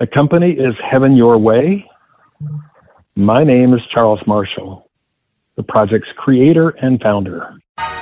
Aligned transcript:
The 0.00 0.06
company 0.06 0.52
is 0.52 0.74
Heaven 0.90 1.16
Your 1.16 1.38
Way. 1.38 1.88
My 3.16 3.42
name 3.42 3.74
is 3.74 3.80
Charles 3.92 4.20
Marshall, 4.26 4.88
the 5.56 5.62
project's 5.64 6.08
creator 6.16 6.70
and 6.70 7.00
founder. 7.00 7.54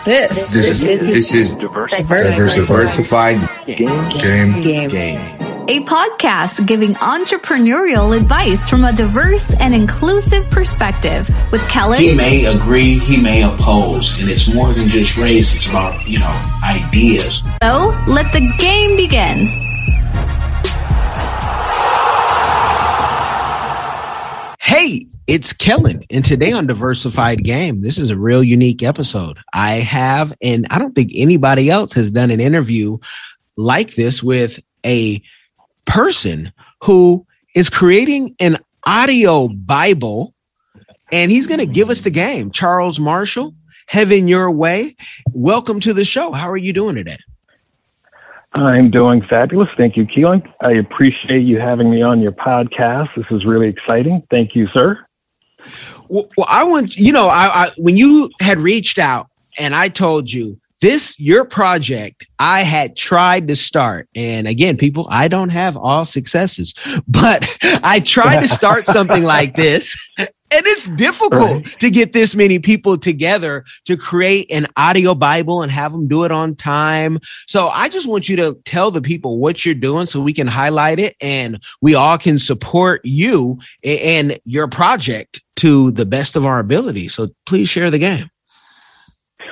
This, 0.04 0.52
this 0.52 0.82
is, 0.82 0.82
this 0.82 1.34
is 1.34 1.56
diversified, 1.56 2.54
diversified 2.54 3.66
game, 3.66 4.08
game, 4.10 4.62
game. 4.62 4.88
game 4.88 5.46
a 5.68 5.80
podcast 5.80 6.64
giving 6.64 6.94
entrepreneurial 6.94 8.16
advice 8.16 8.71
from 8.71 8.84
a 8.84 8.92
diverse 8.92 9.53
and 9.54 9.74
inclusive 9.74 10.48
perspective 10.50 11.28
with 11.50 11.60
Kellen. 11.68 11.98
He 11.98 12.14
may 12.14 12.44
agree, 12.44 12.98
he 13.00 13.16
may 13.16 13.42
oppose, 13.42 14.21
and 14.21 14.30
it's 14.30 14.53
more 14.53 14.72
than 14.72 14.87
just 14.88 15.16
race, 15.16 15.56
it's 15.56 15.66
about, 15.68 16.06
you 16.06 16.20
know, 16.20 16.52
ideas. 16.64 17.42
So 17.62 17.88
let 18.06 18.32
the 18.32 18.48
game 18.59 18.96
begin. 18.96 19.60
Hey, 24.79 25.07
it's 25.27 25.55
Kellen, 25.55 26.05
and 26.11 26.23
today 26.23 26.53
on 26.53 26.66
Diversified 26.66 27.43
Game, 27.45 27.80
this 27.80 27.97
is 27.97 28.11
a 28.11 28.19
real 28.19 28.45
unique 28.45 28.83
episode. 28.83 29.39
I 29.55 29.77
have, 29.77 30.34
and 30.43 30.67
I 30.69 30.79
don't 30.79 30.95
think 30.95 31.12
anybody 31.15 31.71
else 31.71 31.95
has 31.95 32.11
done 32.11 32.30
an 32.30 32.41
interview 32.41 32.98
like 33.57 33.95
this 33.95 34.23
with 34.23 34.61
a 34.84 35.23
person 35.87 36.53
who 36.84 37.27
is 37.55 37.70
creating 37.70 38.37
an 38.39 38.59
audio 38.84 39.48
Bible 39.48 40.34
and 41.11 41.31
he's 41.31 41.47
going 41.47 41.61
to 41.61 41.65
give 41.65 41.89
us 41.89 42.03
the 42.03 42.11
game. 42.11 42.51
Charles 42.51 43.01
Marshall, 43.01 43.55
Heaven 43.87 44.29
Your 44.29 44.51
Way. 44.51 44.95
Welcome 45.33 45.81
to 45.81 45.95
the 45.95 46.05
show. 46.05 46.33
How 46.33 46.51
are 46.51 46.56
you 46.59 46.75
doing 46.75 46.97
today? 46.97 47.17
I'm 48.56 48.91
doing 48.91 49.23
fabulous. 49.28 49.69
Thank 49.77 49.96
you, 49.96 50.06
Keelan. 50.06 50.42
I 50.62 50.73
appreciate 50.73 51.42
you 51.42 51.60
having 51.60 51.91
me 51.91 52.02
on 52.02 52.20
your 52.20 52.33
podcast. 52.33 53.09
This 53.14 53.27
is 53.30 53.45
really 53.45 53.69
exciting. 53.69 54.23
Thank 54.30 54.55
you, 54.55 54.66
sir. 54.69 54.98
Well, 56.08 56.28
I 56.48 56.64
want, 56.64 56.97
you 56.97 57.12
know, 57.12 57.28
I, 57.28 57.64
I 57.64 57.70
when 57.77 57.97
you 57.97 58.31
had 58.41 58.58
reached 58.58 58.98
out 58.98 59.28
and 59.58 59.75
I 59.75 59.89
told 59.89 60.33
you 60.33 60.58
this 60.87 61.19
your 61.19 61.45
project 61.45 62.25
i 62.39 62.62
had 62.62 62.95
tried 62.95 63.48
to 63.48 63.56
start. 63.56 64.09
And 64.15 64.47
again 64.47 64.77
people 64.77 65.09
i 65.11 65.27
don't 65.27 65.48
have 65.48 65.77
all 65.77 66.05
successes 66.05 66.75
but 67.09 67.59
i 67.83 67.98
tried 68.01 68.41
to 68.43 68.48
start 68.48 68.87
something 68.97 69.25
like 69.25 69.56
this. 69.56 69.97
And 70.19 70.65
it's 70.65 70.87
difficult 70.91 71.67
right. 71.67 71.81
to 71.81 71.91
get 71.91 72.12
this 72.12 72.37
many 72.37 72.61
people 72.61 72.97
together 72.97 73.65
to 73.87 73.97
create 73.97 74.47
an 74.53 74.69
audio 74.77 75.17
bible 75.17 75.62
and 75.62 75.73
have 75.73 75.91
them 75.91 76.06
do 76.06 76.23
it 76.23 76.31
on 76.31 76.55
time. 76.55 77.19
So 77.48 77.67
i 77.69 77.89
just 77.89 78.09
want 78.09 78.28
you 78.28 78.37
to 78.37 78.55
tell 78.65 78.93
the 78.93 79.03
people 79.03 79.41
what 79.41 79.65
you're 79.65 79.75
doing 79.75 80.06
so 80.06 80.21
we 80.21 80.33
can 80.33 80.47
highlight 80.47 81.00
it 81.00 81.17
and 81.21 81.61
we 81.81 81.97
all 81.97 82.17
can 82.17 82.39
support 82.39 83.00
you 83.03 83.59
and 83.83 84.39
your 84.45 84.69
project 84.69 85.43
to 85.56 85.91
the 85.91 86.06
best 86.06 86.37
of 86.37 86.47
our 86.47 86.61
ability. 86.61 87.09
So 87.09 87.31
please 87.45 87.69
share 87.69 87.91
the 87.91 87.98
game 87.98 88.31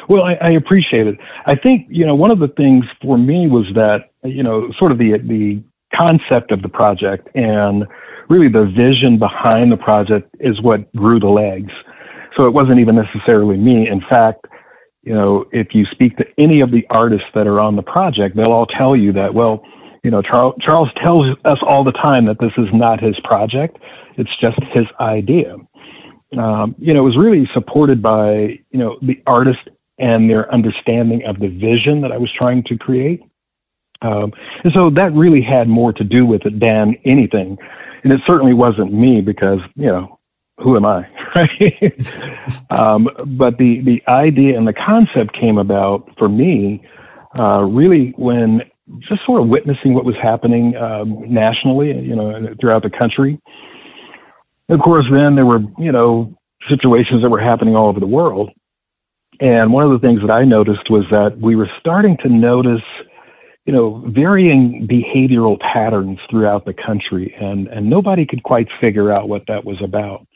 well, 0.09 0.23
I, 0.23 0.35
I 0.35 0.51
appreciate 0.51 1.07
it. 1.07 1.19
I 1.47 1.55
think 1.55 1.87
you 1.89 2.07
know 2.07 2.15
one 2.15 2.31
of 2.31 2.39
the 2.39 2.49
things 2.49 2.85
for 3.03 3.19
me 3.19 3.49
was 3.49 3.67
that 3.75 4.11
you 4.25 4.43
know 4.43 4.71
sort 4.79 4.93
of 4.93 4.99
the 4.99 5.19
the 5.19 5.63
concept 5.95 6.51
of 6.51 6.63
the 6.63 6.69
project 6.69 7.29
and 7.35 7.85
really 8.29 8.49
the 8.49 8.65
vision 8.65 9.19
behind 9.19 9.71
the 9.71 9.77
project 9.77 10.35
is 10.41 10.61
what 10.61 10.93
grew 10.97 11.21
the 11.21 11.29
legs. 11.29 11.73
So 12.37 12.47
it 12.47 12.51
wasn't 12.51 12.81
even 12.81 12.97
necessarily 12.97 13.57
me. 13.57 13.89
In 13.89 14.01
fact, 14.01 14.47
you 15.03 15.15
know, 15.15 15.45
if 15.53 15.69
you 15.75 15.85
speak 15.91 16.17
to 16.17 16.25
any 16.39 16.61
of 16.61 16.71
the 16.71 16.87
artists 16.91 17.27
that 17.35 17.47
are 17.47 17.61
on 17.61 17.77
the 17.77 17.83
project, 17.83 18.37
they'll 18.37 18.53
all 18.53 18.67
tell 18.67 18.97
you 18.97 19.13
that, 19.13 19.35
well, 19.35 19.63
you 20.03 20.11
know, 20.11 20.23
Charles, 20.23 20.55
Charles 20.61 20.89
tells 21.03 21.27
us 21.45 21.59
all 21.63 21.85
the 21.85 21.93
time 21.93 22.27
that 22.27 22.39
this 22.41 22.53
is 22.57 22.69
not 22.73 23.03
his 23.03 23.15
project. 23.25 23.79
It's 24.17 24.31
just 24.41 24.59
his 24.73 24.87
idea. 25.01 25.57
Um, 26.39 26.75
you 26.79 26.93
know, 26.93 27.01
it 27.01 27.05
was 27.05 27.17
really 27.17 27.49
supported 27.55 28.03
by, 28.03 28.59
you 28.71 28.79
know, 28.79 28.99
the 29.03 29.23
artist 29.27 29.69
and 29.99 30.29
their 30.29 30.53
understanding 30.53 31.25
of 31.25 31.39
the 31.41 31.49
vision 31.49 32.01
that 32.03 32.13
I 32.13 32.19
was 32.19 32.31
trying 32.37 32.65
to 32.65 32.77
create. 32.77 33.23
Um, 34.03 34.33
and 34.65 34.73
so 34.75 34.91
that 34.91 35.13
really 35.15 35.43
had 35.43 35.69
more 35.69 35.93
to 35.93 36.05
do 36.05 36.27
with 36.27 36.43
it 36.45 36.61
than 36.61 36.97
anything. 37.05 37.57
And 38.03 38.13
it 38.13 38.21
certainly 38.27 38.53
wasn't 38.53 38.93
me 38.93 39.21
because, 39.21 39.61
you 39.77 39.87
know, 39.87 40.19
who 40.59 40.77
am 40.77 40.85
I? 40.85 41.09
Right? 41.35 41.93
um, 42.71 43.09
but 43.37 43.59
the, 43.59 43.81
the 43.81 44.01
idea 44.07 44.57
and 44.57 44.69
the 44.69 44.73
concept 44.73 45.35
came 45.35 45.59
about 45.59 46.09
for 46.17 46.29
me 46.29 46.81
uh, 47.37 47.63
really 47.63 48.15
when 48.17 48.61
just 49.01 49.27
sort 49.27 49.43
of 49.43 49.49
witnessing 49.49 49.95
what 49.95 50.05
was 50.05 50.15
happening 50.23 50.77
um, 50.77 51.25
nationally, 51.27 51.89
you 51.99 52.15
know, 52.15 52.55
throughout 52.61 52.85
the 52.85 52.91
country. 52.91 53.41
of 54.69 54.79
course, 54.79 55.07
then 55.11 55.35
there 55.35 55.45
were, 55.45 55.59
you 55.77 55.91
know, 55.91 56.33
situations 56.69 57.23
that 57.23 57.31
were 57.31 57.41
happening 57.41 57.75
all 57.75 57.89
over 57.89 57.99
the 57.99 58.07
world. 58.07 58.51
And 59.41 59.73
one 59.73 59.85
of 59.85 59.91
the 59.91 59.99
things 59.99 60.21
that 60.21 60.31
I 60.31 60.45
noticed 60.45 60.91
was 60.91 61.05
that 61.11 61.39
we 61.41 61.57
were 61.57 61.69
starting 61.81 62.17
to 62.19 62.29
notice, 62.29 62.83
you 63.65 63.73
know, 63.73 64.05
varying 64.09 64.87
behavioral 64.89 65.59
patterns 65.61 66.19
throughout 66.31 66.65
the 66.65 66.75
country, 66.75 67.35
and, 67.41 67.67
and 67.69 67.89
nobody 67.89 68.27
could 68.27 68.43
quite 68.43 68.69
figure 68.81 69.13
out 69.13 69.29
what 69.29 69.43
that 69.49 69.65
was 69.65 69.77
about. 69.83 70.27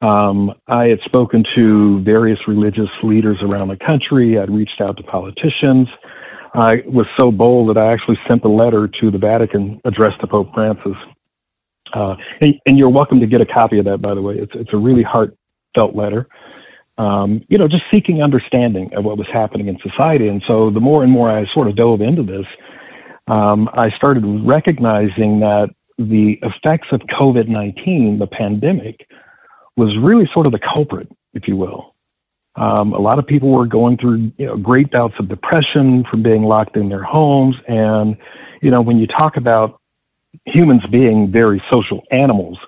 Um, 0.00 0.52
I 0.68 0.86
had 0.86 1.00
spoken 1.04 1.44
to 1.56 2.02
various 2.04 2.38
religious 2.46 2.90
leaders 3.02 3.38
around 3.42 3.68
the 3.68 3.76
country. 3.76 4.38
I'd 4.38 4.50
reached 4.50 4.80
out 4.80 4.96
to 4.98 5.02
politicians. 5.02 5.88
I 6.54 6.82
was 6.86 7.06
so 7.16 7.32
bold 7.32 7.68
that 7.70 7.80
I 7.80 7.92
actually 7.92 8.18
sent 8.28 8.44
a 8.44 8.48
letter 8.48 8.88
to 9.00 9.10
the 9.10 9.18
Vatican 9.18 9.80
addressed 9.84 10.20
to 10.20 10.26
Pope 10.26 10.54
Francis. 10.54 10.96
Uh, 11.94 12.14
and, 12.40 12.54
and, 12.66 12.78
you're 12.78 12.90
welcome 12.90 13.18
to 13.18 13.26
get 13.26 13.40
a 13.40 13.46
copy 13.46 13.78
of 13.78 13.86
that, 13.86 14.02
by 14.02 14.14
the 14.14 14.20
way. 14.20 14.34
It's, 14.34 14.52
it's 14.54 14.74
a 14.74 14.76
really 14.76 15.02
heartfelt 15.02 15.94
letter 15.94 16.28
um, 16.98 17.44
you 17.48 17.56
know, 17.56 17.68
just 17.68 17.84
seeking 17.90 18.22
understanding 18.22 18.92
of 18.94 19.04
what 19.04 19.16
was 19.16 19.28
happening 19.32 19.68
in 19.68 19.78
society. 19.78 20.28
And 20.28 20.42
so 20.46 20.70
the 20.70 20.80
more 20.80 21.02
and 21.02 21.12
more 21.12 21.30
I 21.30 21.46
sort 21.54 21.68
of 21.68 21.76
dove 21.76 22.00
into 22.00 22.22
this, 22.22 22.46
um, 23.28 23.68
I 23.72 23.90
started 23.96 24.24
recognizing 24.44 25.40
that 25.40 25.70
the 25.96 26.38
effects 26.42 26.88
of 26.92 27.00
COVID 27.02 27.48
19, 27.48 28.18
the 28.18 28.26
pandemic, 28.26 29.06
was 29.76 29.96
really 30.00 30.28
sort 30.32 30.46
of 30.46 30.52
the 30.52 30.58
culprit, 30.58 31.08
if 31.34 31.46
you 31.46 31.56
will. 31.56 31.94
Um, 32.56 32.92
a 32.92 32.98
lot 32.98 33.20
of 33.20 33.26
people 33.26 33.50
were 33.50 33.66
going 33.66 33.96
through 33.98 34.32
you 34.36 34.46
know, 34.46 34.56
great 34.56 34.90
bouts 34.90 35.14
of 35.20 35.28
depression 35.28 36.04
from 36.10 36.24
being 36.24 36.42
locked 36.42 36.76
in 36.76 36.88
their 36.88 37.04
homes. 37.04 37.54
And, 37.68 38.16
you 38.60 38.70
know, 38.70 38.82
when 38.82 38.98
you 38.98 39.06
talk 39.06 39.36
about 39.36 39.80
humans 40.44 40.82
being 40.90 41.30
very 41.30 41.62
social 41.70 42.02
animals, 42.10 42.58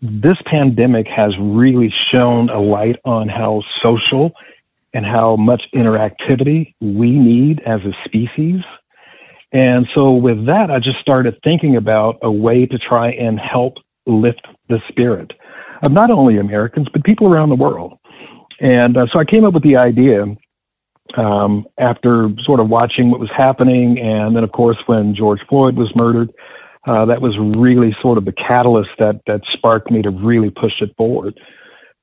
this 0.00 0.36
pandemic 0.46 1.06
has 1.08 1.32
really 1.40 1.92
shown 2.10 2.50
a 2.50 2.60
light 2.60 2.96
on 3.04 3.28
how 3.28 3.62
social 3.82 4.32
and 4.94 5.04
how 5.04 5.36
much 5.36 5.62
interactivity 5.74 6.74
we 6.80 7.10
need 7.18 7.60
as 7.66 7.80
a 7.80 7.92
species. 8.04 8.62
And 9.52 9.86
so, 9.94 10.12
with 10.12 10.46
that, 10.46 10.70
I 10.70 10.78
just 10.78 10.98
started 11.00 11.38
thinking 11.42 11.76
about 11.76 12.18
a 12.22 12.30
way 12.30 12.66
to 12.66 12.78
try 12.78 13.10
and 13.12 13.38
help 13.40 13.74
lift 14.06 14.46
the 14.68 14.80
spirit 14.88 15.32
of 15.82 15.92
not 15.92 16.10
only 16.10 16.38
Americans, 16.38 16.88
but 16.92 17.04
people 17.04 17.26
around 17.26 17.48
the 17.48 17.54
world. 17.54 17.98
And 18.60 18.96
uh, 18.96 19.06
so 19.12 19.18
I 19.18 19.24
came 19.24 19.44
up 19.44 19.54
with 19.54 19.62
the 19.62 19.76
idea 19.76 20.24
um, 21.16 21.66
after 21.78 22.30
sort 22.44 22.60
of 22.60 22.68
watching 22.68 23.10
what 23.10 23.20
was 23.20 23.30
happening. 23.34 23.98
And 23.98 24.36
then, 24.36 24.44
of 24.44 24.52
course, 24.52 24.76
when 24.86 25.14
George 25.14 25.40
Floyd 25.48 25.76
was 25.76 25.90
murdered, 25.94 26.30
uh, 26.86 27.04
that 27.04 27.20
was 27.20 27.36
really 27.38 27.94
sort 28.00 28.18
of 28.18 28.24
the 28.24 28.32
catalyst 28.32 28.90
that 28.98 29.20
that 29.26 29.40
sparked 29.52 29.90
me 29.90 30.02
to 30.02 30.10
really 30.10 30.50
push 30.50 30.80
it 30.80 30.94
forward. 30.96 31.38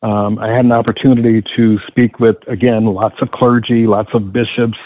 Um, 0.02 0.38
I 0.40 0.50
had 0.50 0.66
an 0.66 0.72
opportunity 0.72 1.44
to 1.56 1.80
speak 1.88 2.20
with 2.20 2.36
again 2.48 2.86
lots 2.86 3.16
of 3.22 3.32
clergy, 3.32 3.88
lots 3.88 4.10
of 4.14 4.34
bishops, 4.34 4.78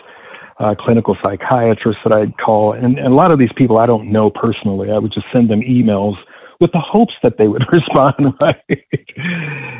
uh, 0.60 0.76
clinical 0.76 1.18
psychiatrists 1.22 2.02
that 2.04 2.14
I'd 2.14 2.38
call, 2.38 2.74
and, 2.74 2.98
and 2.98 3.08
a 3.08 3.16
lot 3.16 3.32
of 3.32 3.40
these 3.40 3.52
people 3.56 3.78
I 3.78 3.86
don't 3.86 4.12
know 4.12 4.30
personally. 4.30 4.92
I 4.92 5.00
would 5.00 5.12
just 5.12 5.26
send 5.34 5.50
them 5.50 5.62
emails 5.62 6.16
with 6.60 6.72
the 6.74 6.80
hopes 6.80 7.14
that 7.24 7.38
they 7.38 7.48
would 7.48 7.66
respond 7.72 8.34
right. 8.40 8.56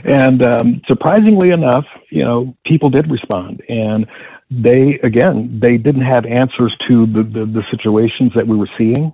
and 0.06 0.42
um, 0.42 0.82
surprisingly 0.88 1.52
enough, 1.52 1.86
you 2.10 2.24
know, 2.24 2.56
people 2.66 2.90
did 2.90 3.10
respond, 3.12 3.62
and 3.70 4.08
they 4.50 5.00
again 5.04 5.60
they 5.62 5.78
didn't 5.78 6.02
have 6.02 6.26
answers 6.26 6.76
to 6.88 7.06
the, 7.06 7.22
the, 7.22 7.46
the 7.46 7.64
situations 7.70 8.32
that 8.36 8.48
we 8.48 8.58
were 8.58 8.70
seeing 8.78 9.14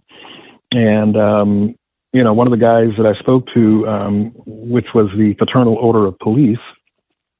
and, 0.75 1.15
um, 1.15 1.75
you 2.11 2.21
know, 2.21 2.33
one 2.33 2.47
of 2.47 2.51
the 2.51 2.57
guys 2.57 2.89
that 2.97 3.05
I 3.05 3.17
spoke 3.19 3.45
to, 3.53 3.87
um, 3.87 4.33
which 4.45 4.87
was 4.93 5.07
the 5.17 5.33
Fraternal 5.37 5.75
Order 5.75 6.05
of 6.05 6.19
Police, 6.19 6.59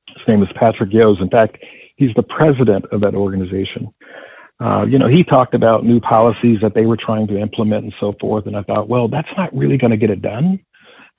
his 0.07 0.27
name 0.27 0.41
is 0.41 0.49
Patrick 0.55 0.91
Yoes. 0.91 1.21
In 1.21 1.29
fact, 1.29 1.57
he's 1.97 2.13
the 2.15 2.23
president 2.23 2.85
of 2.93 3.01
that 3.01 3.13
organization. 3.13 3.89
Uh, 4.63 4.85
you 4.87 4.97
know, 4.97 5.09
he 5.09 5.21
talked 5.21 5.53
about 5.53 5.83
new 5.83 5.99
policies 5.99 6.59
that 6.61 6.73
they 6.75 6.85
were 6.85 6.95
trying 6.95 7.27
to 7.27 7.37
implement 7.37 7.83
and 7.83 7.93
so 7.99 8.15
forth. 8.21 8.45
And 8.47 8.55
I 8.55 8.63
thought, 8.63 8.87
well, 8.87 9.09
that's 9.09 9.27
not 9.35 9.53
really 9.53 9.77
going 9.77 9.91
to 9.91 9.97
get 9.97 10.09
it 10.09 10.21
done. 10.21 10.59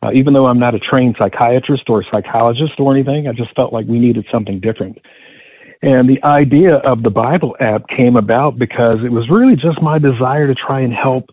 Uh, 0.02 0.12
even 0.14 0.32
though 0.32 0.46
I'm 0.46 0.58
not 0.58 0.74
a 0.74 0.78
trained 0.78 1.16
psychiatrist 1.18 1.84
or 1.88 2.02
psychologist 2.10 2.72
or 2.78 2.94
anything, 2.94 3.28
I 3.28 3.32
just 3.32 3.54
felt 3.54 3.74
like 3.74 3.86
we 3.86 3.98
needed 3.98 4.24
something 4.32 4.58
different. 4.60 4.98
And 5.82 6.08
the 6.08 6.22
idea 6.24 6.76
of 6.76 7.02
the 7.02 7.10
Bible 7.10 7.56
app 7.60 7.82
came 7.94 8.16
about 8.16 8.58
because 8.58 8.98
it 9.04 9.12
was 9.12 9.28
really 9.28 9.56
just 9.56 9.82
my 9.82 9.98
desire 9.98 10.46
to 10.46 10.54
try 10.54 10.80
and 10.80 10.92
help 10.92 11.28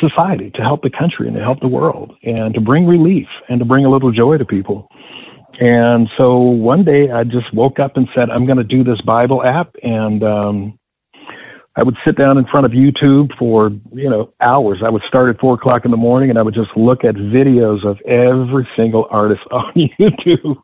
society, 0.00 0.50
to 0.54 0.62
help 0.62 0.82
the 0.82 0.90
country, 0.90 1.26
and 1.26 1.36
to 1.36 1.42
help 1.42 1.60
the 1.60 1.68
world, 1.68 2.12
and 2.22 2.54
to 2.54 2.60
bring 2.60 2.86
relief 2.86 3.28
and 3.48 3.58
to 3.58 3.64
bring 3.64 3.84
a 3.84 3.90
little 3.90 4.12
joy 4.12 4.38
to 4.38 4.44
people. 4.44 4.88
And 5.60 6.08
so 6.16 6.38
one 6.38 6.84
day 6.84 7.10
I 7.10 7.24
just 7.24 7.52
woke 7.52 7.78
up 7.78 7.96
and 7.96 8.08
said, 8.14 8.30
I'm 8.30 8.46
going 8.46 8.58
to 8.58 8.64
do 8.64 8.82
this 8.82 9.00
Bible 9.02 9.44
app. 9.44 9.74
And 9.82 10.22
um, 10.22 10.78
I 11.76 11.82
would 11.82 11.96
sit 12.04 12.16
down 12.16 12.38
in 12.38 12.46
front 12.46 12.66
of 12.66 12.72
YouTube 12.72 13.36
for, 13.38 13.70
you 13.92 14.08
know, 14.08 14.32
hours. 14.40 14.80
I 14.84 14.90
would 14.90 15.02
start 15.06 15.34
at 15.34 15.40
four 15.40 15.54
o'clock 15.54 15.84
in 15.84 15.90
the 15.90 15.96
morning 15.96 16.30
and 16.30 16.38
I 16.38 16.42
would 16.42 16.54
just 16.54 16.70
look 16.76 17.04
at 17.04 17.14
videos 17.14 17.84
of 17.86 18.00
every 18.02 18.68
single 18.76 19.06
artist 19.10 19.42
on 19.50 19.72
YouTube. 19.74 20.56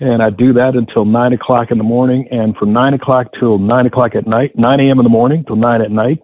And 0.00 0.22
I'd 0.22 0.36
do 0.36 0.52
that 0.52 0.74
until 0.74 1.04
nine 1.04 1.32
o'clock 1.32 1.70
in 1.70 1.78
the 1.78 1.84
morning. 1.84 2.28
And 2.30 2.56
from 2.56 2.72
nine 2.72 2.94
o'clock 2.94 3.28
till 3.38 3.58
nine 3.58 3.86
o'clock 3.86 4.14
at 4.14 4.26
night, 4.26 4.56
9 4.56 4.80
a.m. 4.80 4.98
in 4.98 5.04
the 5.04 5.10
morning 5.10 5.44
till 5.44 5.56
nine 5.56 5.82
at 5.82 5.90
night, 5.90 6.20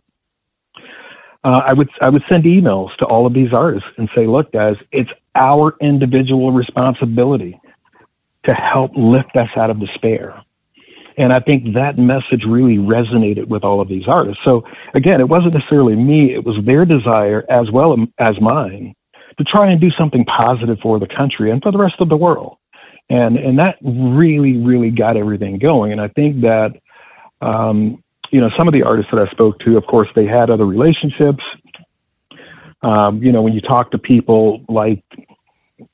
uh, 1.45 1.61
I 1.67 1.73
would 1.73 1.91
I 2.01 2.09
would 2.09 2.23
send 2.29 2.45
emails 2.45 2.97
to 2.97 3.05
all 3.05 3.27
of 3.27 3.35
these 3.35 3.53
artists 3.53 3.89
and 3.99 4.09
say, 4.15 4.27
look, 4.27 4.51
guys, 4.53 4.77
it's 4.93 5.11
our 5.35 5.75
individual 5.81 6.53
responsibility 6.53 7.61
to 8.45 8.55
help 8.55 8.93
lift 8.97 9.37
us 9.37 9.49
out 9.57 9.71
of 9.71 9.81
despair. 9.81 10.43
And 11.17 11.33
I 11.33 11.41
think 11.41 11.75
that 11.75 11.97
message 11.97 12.45
really 12.47 12.77
resonated 12.77 13.47
with 13.47 13.63
all 13.63 13.81
of 13.81 13.89
these 13.89 14.09
artists. 14.09 14.41
So 14.45 14.65
again, 14.95 15.21
it 15.21 15.29
wasn't 15.29 15.55
necessarily 15.55 15.95
me, 15.95 16.35
it 16.35 16.45
was 16.45 16.57
their 16.65 16.85
desire 16.85 17.45
as 17.49 17.71
well 17.71 17.97
as 18.19 18.41
mine 18.41 18.95
to 19.39 19.45
try 19.45 19.71
and 19.71 19.81
do 19.81 19.91
something 19.91 20.25
positive 20.25 20.79
for 20.83 20.99
the 20.99 21.07
country 21.07 21.51
and 21.51 21.63
for 21.63 21.73
the 21.73 21.79
rest 21.79 21.97
of 22.01 22.09
the 22.09 22.17
world. 22.17 22.57
And 23.11 23.37
and 23.37 23.59
that 23.59 23.77
really, 23.83 24.57
really 24.57 24.91
got 24.91 25.17
everything 25.17 25.59
going. 25.59 25.93
And 25.93 26.01
I 26.01 26.09
think 26.09 26.41
that 26.41 26.73
um, 27.43 28.03
you 28.35 28.41
know, 28.41 28.51
some 28.59 28.67
of 28.67 28.75
the 28.75 28.83
artists 28.83 29.13
that 29.13 29.25
I 29.25 29.31
spoke 29.31 29.61
to, 29.61 29.77
of 29.77 29.87
course, 29.87 30.09
they 30.17 30.27
had 30.27 30.51
other 30.51 30.67
relationships. 30.67 31.45
Um, 32.83 33.23
you 33.23 33.31
know, 33.31 33.43
when 33.43 33.53
you 33.53 33.61
talk 33.61 33.93
to 33.93 33.99
people 33.99 34.65
like 34.69 35.05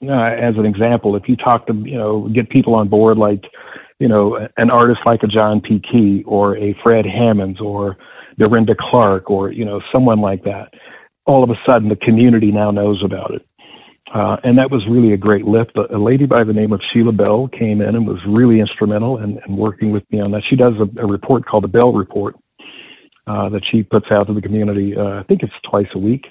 uh, 0.03 0.11
as 0.11 0.57
an 0.57 0.65
example, 0.65 1.17
if 1.17 1.29
you 1.29 1.37
talk 1.37 1.67
to, 1.67 1.75
you 1.75 1.99
know, 1.99 2.31
get 2.33 2.49
people 2.49 2.75
on 2.75 2.89
board 2.89 3.19
like, 3.19 3.45
you 3.99 4.09
know, 4.09 4.49
an 4.57 4.71
artist 4.71 5.01
like 5.05 5.23
a 5.23 5.27
John 5.27 5.61
P. 5.61 5.81
Kee 5.81 6.25
or 6.27 6.57
a 6.57 6.75
Fred 6.83 7.05
Hammonds 7.05 7.61
or 7.61 7.99
Dorinda 8.39 8.75
Clark 8.75 9.29
or, 9.29 9.53
you 9.53 9.67
know, 9.67 9.83
someone 9.93 10.23
like 10.23 10.43
that, 10.45 10.73
all 11.27 11.45
of 11.45 11.51
a 11.51 11.61
sudden 11.67 11.91
the 11.91 11.97
community 11.97 12.51
now 12.51 12.71
knows 12.71 13.05
about 13.05 13.35
it. 13.35 13.47
Uh, 14.13 14.37
and 14.43 14.59
that 14.59 14.71
was 14.71 14.85
really 14.89 15.13
a 15.13 15.17
great 15.17 15.45
lift. 15.45 15.77
A, 15.77 15.97
lady 15.97 16.27
by 16.27 16.43
the 16.43 16.53
name 16.53 16.73
of 16.73 16.81
Sheila 16.93 17.13
Bell 17.13 17.49
came 17.49 17.81
in 17.81 17.95
and 17.95 18.07
was 18.07 18.19
really 18.27 18.59
instrumental 18.59 19.19
in, 19.19 19.41
in 19.47 19.57
working 19.57 19.93
with 19.93 20.03
me 20.11 20.21
on 20.21 20.33
that. 20.33 20.43
She 20.49 20.57
does 20.57 20.75
a, 20.81 21.01
a 21.01 21.07
report 21.07 21.47
called 21.47 21.63
the 21.65 21.69
Bell 21.69 21.93
Report 21.93 22.35
uh, 23.29 23.49
that 23.51 23.63
she 23.71 23.85
puts 23.85 24.11
out 24.11 24.27
to 24.27 24.35
the 24.35 24.43
community. 24.43 24.97
Uh, 24.97 25.21
I 25.21 25.23
think 25.23 25.45
it's 25.45 25.53
twice 25.63 25.87
a 25.95 25.99
week. 25.99 26.27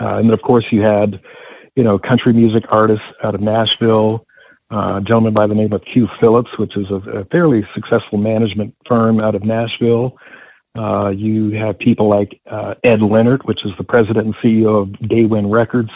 Uh, 0.00 0.16
and 0.16 0.28
then, 0.28 0.34
of 0.34 0.42
course, 0.42 0.64
you 0.72 0.80
had 0.80 1.20
you 1.76 1.84
know, 1.84 1.98
country 1.98 2.32
music 2.32 2.64
artists 2.68 3.04
out 3.22 3.34
of 3.34 3.40
Nashville, 3.40 4.26
uh, 4.72 4.96
a 4.96 5.00
gentleman 5.00 5.34
by 5.34 5.46
the 5.46 5.54
name 5.54 5.72
of 5.72 5.82
Q 5.84 6.08
Phillips, 6.20 6.50
which 6.58 6.76
is 6.76 6.90
a, 6.90 6.96
a 7.10 7.24
fairly 7.26 7.66
successful 7.74 8.18
management 8.18 8.74
firm 8.86 9.20
out 9.20 9.34
of 9.34 9.44
Nashville. 9.44 10.16
Uh, 10.78 11.08
you 11.08 11.50
have 11.52 11.78
people 11.78 12.08
like 12.08 12.40
uh, 12.50 12.74
Ed 12.84 13.02
Leonard, 13.02 13.42
which 13.44 13.64
is 13.64 13.72
the 13.76 13.84
president 13.84 14.26
and 14.26 14.34
CEO 14.36 14.82
of 14.82 14.88
Daywind 15.08 15.50
Records. 15.52 15.90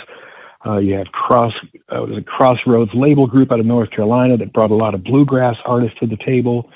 Uh, 0.66 0.78
you 0.78 0.94
have 0.94 1.06
Cross, 1.08 1.52
uh, 1.94 2.00
was 2.00 2.16
a 2.18 2.22
Crossroads 2.22 2.90
label 2.94 3.26
group 3.26 3.52
out 3.52 3.60
of 3.60 3.66
North 3.66 3.90
Carolina 3.90 4.36
that 4.38 4.52
brought 4.52 4.70
a 4.70 4.74
lot 4.74 4.94
of 4.94 5.04
bluegrass 5.04 5.56
artists 5.66 5.98
to 6.00 6.06
the 6.06 6.16
table. 6.24 6.70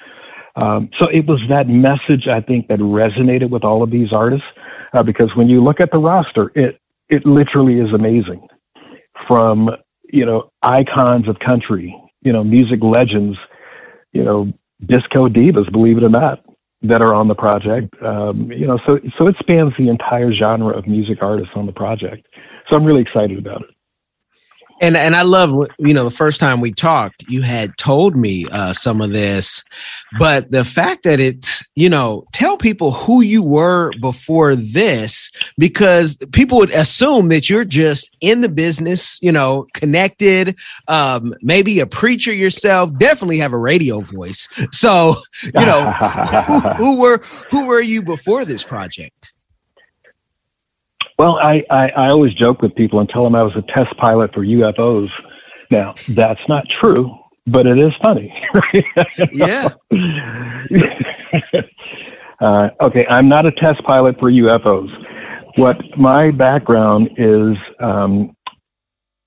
Um, 0.57 0.91
so 0.99 1.07
it 1.07 1.27
was 1.27 1.41
that 1.49 1.69
message 1.69 2.27
I 2.29 2.41
think 2.41 2.69
that 2.69 2.81
resonated 2.81 3.51
with 3.51 3.65
all 3.65 3.83
of 3.83 3.91
these 3.91 4.13
artists 4.13 4.47
uh, 4.93 5.03
because 5.03 5.31
when 5.37 5.49
you 5.49 5.63
look 5.63 5.81
at 5.81 5.91
the 5.91 5.99
roster, 5.99 6.53
it 6.55 6.81
it 7.09 7.25
literally 7.25 7.81
is 7.81 7.93
amazing 7.95 8.47
from 9.27 9.71
you 10.13 10.27
know 10.27 10.51
icons 10.63 11.29
of 11.29 11.39
country, 11.39 11.95
you 12.23 12.33
know 12.33 12.45
music 12.45 12.81
legends, 12.83 13.39
you 14.13 14.25
know 14.25 14.53
disco 14.87 15.29
divas, 15.29 15.71
believe 15.73 15.97
it 15.97 16.05
or 16.05 16.09
not, 16.09 16.45
that 16.83 17.01
are 17.01 17.15
on 17.15 17.29
the 17.29 17.35
project. 17.35 17.95
Um, 18.03 18.51
you 18.51 18.67
know, 18.67 18.79
so 18.85 18.99
so 19.17 19.29
it 19.29 19.37
spans 19.39 19.73
the 19.79 19.89
entire 19.89 20.33
genre 20.33 20.77
of 20.77 20.87
music 20.87 21.19
artists 21.23 21.53
on 21.55 21.67
the 21.67 21.73
project. 21.73 22.27
So 22.69 22.77
I'm 22.77 22.85
really 22.85 23.03
excited 23.03 23.39
about 23.39 23.63
it 23.63 23.71
and 24.81 24.97
and 24.97 25.17
I 25.17 25.23
love 25.23 25.69
you 25.79 25.95
know 25.95 26.05
the 26.05 26.11
first 26.11 26.41
time 26.41 26.61
we 26.61 26.73
talked, 26.73 27.25
you 27.29 27.43
had 27.43 27.77
told 27.79 28.17
me 28.17 28.47
uh, 28.51 28.73
some 28.73 29.01
of 29.01 29.13
this, 29.13 29.65
but 30.19 30.51
the 30.51 30.65
fact 30.65 31.05
that 31.05 31.21
it's 31.21 31.65
you 31.75 31.89
know 31.89 32.25
tell 32.33 32.57
people 32.57 32.93
who 32.93 33.23
you 33.23 33.43
were 33.43 33.91
before 34.01 34.55
this 34.57 35.31
because 35.59 36.17
people 36.33 36.59
would 36.59 36.71
assume 36.71 37.29
that 37.29 37.49
you're 37.49 37.65
just 37.65 38.15
in 38.21 38.41
the 38.41 38.49
business, 38.49 39.19
you 39.23 39.33
know, 39.33 39.67
connected, 39.75 40.57
um, 40.89 41.35
maybe 41.43 41.81
a 41.81 41.87
preacher 41.87 42.33
yourself, 42.33 42.97
definitely 42.99 43.39
have 43.39 43.53
a 43.53 43.59
radio 43.59 44.01
voice. 44.01 44.49
So 44.73 45.15
you 45.43 45.67
know, 45.67 45.91
who, 45.93 46.61
who 46.61 46.97
were 47.01 47.19
who 47.51 47.67
were 47.67 47.81
you 47.81 48.03
before 48.03 48.45
this 48.45 48.63
project? 48.63 49.33
Well, 51.19 51.37
I, 51.39 51.65
I, 51.69 51.89
I 51.89 52.09
always 52.11 52.33
joke 52.35 52.63
with 52.63 52.75
people 52.77 53.01
and 53.01 53.09
tell 53.09 53.25
them 53.25 53.35
I 53.35 53.43
was 53.43 53.57
a 53.57 53.63
test 53.63 53.97
pilot 53.97 54.33
for 54.33 54.45
UFOs. 54.45 55.09
Now, 55.71 55.95
that's 56.11 56.41
not 56.49 56.65
true, 56.81 57.13
but 57.47 57.67
it 57.67 57.79
is 57.79 57.93
funny. 58.01 58.33
yeah. 59.33 59.69
uh, 62.41 62.69
okay, 62.81 63.05
I'm 63.09 63.29
not 63.29 63.47
a 63.47 63.53
test 63.53 63.83
pilot 63.85 64.19
for 64.21 64.31
UFOs. 64.31 64.89
What 65.57 65.77
my 65.99 66.31
background 66.31 67.11
is, 67.17 67.57
um, 67.81 68.37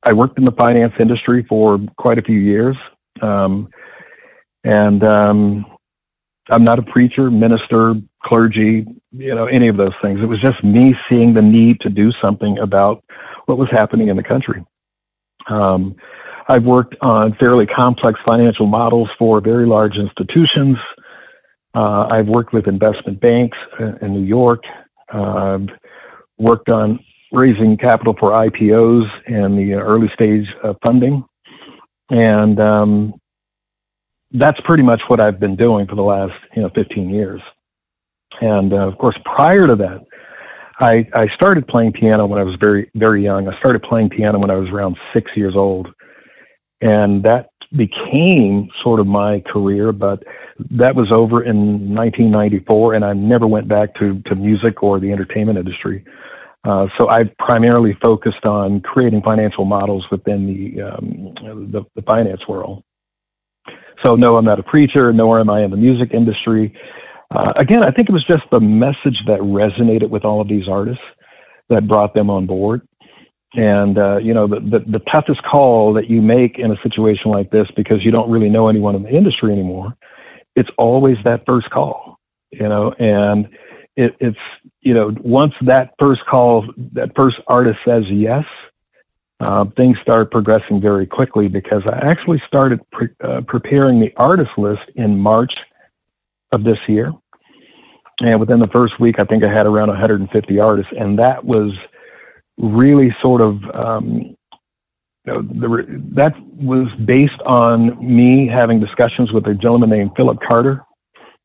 I 0.03 0.13
worked 0.13 0.39
in 0.39 0.45
the 0.45 0.53
finance 0.53 0.93
industry 0.97 1.45
for 1.49 1.77
quite 1.97 2.17
a 2.17 2.21
few 2.21 2.39
years. 2.39 2.77
Um, 3.21 3.67
and 4.63 5.03
um, 5.03 5.65
I'm 6.49 6.63
not 6.63 6.79
a 6.79 6.83
preacher, 6.83 7.29
minister, 7.29 7.95
clergy, 8.23 8.85
you 9.11 9.35
know, 9.35 9.45
any 9.45 9.67
of 9.67 9.77
those 9.77 9.93
things. 10.01 10.19
It 10.21 10.25
was 10.25 10.41
just 10.41 10.63
me 10.63 10.95
seeing 11.09 11.33
the 11.33 11.41
need 11.41 11.79
to 11.81 11.89
do 11.89 12.11
something 12.21 12.57
about 12.59 13.03
what 13.45 13.57
was 13.57 13.69
happening 13.71 14.07
in 14.07 14.17
the 14.17 14.23
country. 14.23 14.65
Um, 15.49 15.95
I've 16.47 16.63
worked 16.63 16.95
on 17.01 17.35
fairly 17.39 17.65
complex 17.65 18.19
financial 18.25 18.65
models 18.65 19.09
for 19.17 19.41
very 19.41 19.65
large 19.65 19.95
institutions. 19.95 20.77
Uh, 21.73 22.07
I've 22.07 22.27
worked 22.27 22.53
with 22.53 22.67
investment 22.67 23.19
banks 23.21 23.57
in 24.01 24.13
New 24.13 24.23
York. 24.23 24.63
Uh, 25.13 25.55
I've 25.55 25.69
worked 26.37 26.69
on 26.69 26.99
raising 27.31 27.77
capital 27.77 28.15
for 28.19 28.31
IPOs 28.31 29.07
and 29.27 29.57
the 29.57 29.73
early 29.73 30.09
stage 30.13 30.47
funding. 30.83 31.23
And 32.09 32.59
um, 32.59 33.13
that's 34.33 34.59
pretty 34.65 34.83
much 34.83 35.01
what 35.07 35.19
I've 35.19 35.39
been 35.39 35.55
doing 35.55 35.87
for 35.87 35.95
the 35.95 36.01
last, 36.01 36.33
you 36.55 36.61
know, 36.61 36.69
15 36.75 37.09
years. 37.09 37.41
And 38.39 38.73
uh, 38.73 38.87
of 38.87 38.97
course, 38.97 39.17
prior 39.25 39.67
to 39.67 39.75
that, 39.75 40.05
I, 40.79 41.07
I 41.13 41.27
started 41.35 41.67
playing 41.67 41.93
piano 41.93 42.25
when 42.25 42.39
I 42.39 42.43
was 42.43 42.55
very, 42.59 42.89
very 42.95 43.23
young. 43.23 43.47
I 43.47 43.57
started 43.59 43.83
playing 43.83 44.09
piano 44.09 44.39
when 44.39 44.49
I 44.49 44.55
was 44.55 44.69
around 44.69 44.97
six 45.13 45.31
years 45.35 45.53
old. 45.55 45.87
And 46.81 47.23
that 47.23 47.49
became 47.75 48.67
sort 48.83 48.99
of 48.99 49.07
my 49.07 49.41
career, 49.41 49.91
but 49.91 50.23
that 50.71 50.95
was 50.95 51.11
over 51.11 51.43
in 51.43 51.93
1994, 51.93 52.95
and 52.95 53.05
I 53.05 53.13
never 53.13 53.47
went 53.47 53.67
back 53.67 53.93
to, 53.95 54.21
to 54.25 54.35
music 54.35 54.83
or 54.83 54.99
the 54.99 55.11
entertainment 55.11 55.57
industry. 55.57 56.03
Uh, 56.63 56.87
so 56.97 57.09
I 57.09 57.23
primarily 57.39 57.97
focused 58.01 58.45
on 58.45 58.81
creating 58.81 59.21
financial 59.21 59.65
models 59.65 60.05
within 60.11 60.47
the, 60.47 60.81
um, 60.81 61.33
the, 61.71 61.83
the 61.95 62.01
finance 62.03 62.41
world. 62.47 62.83
So 64.03 64.15
no, 64.15 64.37
I'm 64.37 64.45
not 64.45 64.59
a 64.59 64.63
preacher, 64.63 65.13
nor 65.13 65.39
am 65.39 65.49
I 65.49 65.63
in 65.63 65.71
the 65.71 65.77
music 65.77 66.11
industry. 66.13 66.75
Uh, 67.31 67.53
again, 67.55 67.81
I 67.83 67.91
think 67.91 68.09
it 68.09 68.11
was 68.11 68.25
just 68.25 68.43
the 68.51 68.59
message 68.59 69.17
that 69.27 69.39
resonated 69.39 70.09
with 70.09 70.25
all 70.25 70.41
of 70.41 70.47
these 70.47 70.67
artists 70.67 71.03
that 71.69 71.87
brought 71.87 72.13
them 72.13 72.29
on 72.29 72.45
board. 72.45 72.81
And 73.53 73.97
uh, 73.97 74.17
you 74.17 74.33
know, 74.33 74.47
the, 74.47 74.59
the, 74.59 74.79
the 74.91 74.99
toughest 75.11 75.41
call 75.43 75.93
that 75.93 76.09
you 76.09 76.21
make 76.21 76.59
in 76.59 76.71
a 76.71 76.81
situation 76.83 77.31
like 77.31 77.51
this, 77.51 77.67
because 77.75 78.03
you 78.03 78.11
don't 78.11 78.29
really 78.29 78.49
know 78.49 78.67
anyone 78.67 78.95
in 78.95 79.03
the 79.03 79.09
industry 79.09 79.51
anymore, 79.51 79.95
it's 80.55 80.69
always 80.77 81.17
that 81.23 81.43
first 81.45 81.69
call. 81.69 82.17
You 82.51 82.67
know, 82.67 82.91
and 82.99 83.47
it, 83.95 84.15
it's 84.19 84.37
you 84.81 84.93
know, 84.93 85.15
once 85.21 85.53
that 85.61 85.91
first 85.99 86.21
call, 86.29 86.65
that 86.93 87.11
first 87.15 87.37
artist 87.47 87.79
says 87.85 88.03
yes, 88.09 88.43
uh, 89.39 89.65
things 89.75 89.97
start 90.01 90.31
progressing 90.31 90.81
very 90.81 91.05
quickly 91.05 91.47
because 91.47 91.81
I 91.85 91.97
actually 92.09 92.41
started 92.47 92.79
pre- 92.91 93.09
uh, 93.23 93.41
preparing 93.47 93.99
the 93.99 94.13
artist 94.17 94.51
list 94.57 94.83
in 94.95 95.17
March 95.17 95.53
of 96.51 96.63
this 96.63 96.77
year. 96.87 97.11
And 98.19 98.39
within 98.39 98.59
the 98.59 98.67
first 98.67 98.99
week, 98.99 99.15
I 99.19 99.25
think 99.25 99.43
I 99.43 99.51
had 99.51 99.65
around 99.65 99.87
150 99.87 100.59
artists, 100.59 100.91
and 100.97 101.17
that 101.17 101.43
was 101.43 101.71
really 102.59 103.15
sort 103.21 103.41
of 103.41 103.57
um, 103.73 104.35
you 105.25 105.33
know, 105.33 105.41
the, 105.41 106.01
that 106.15 106.33
was 106.55 106.87
based 107.05 107.41
on 107.45 107.97
me 107.99 108.47
having 108.47 108.79
discussions 108.79 109.31
with 109.31 109.45
a 109.47 109.53
gentleman 109.53 109.89
named 109.89 110.11
Philip 110.15 110.39
Carter 110.47 110.81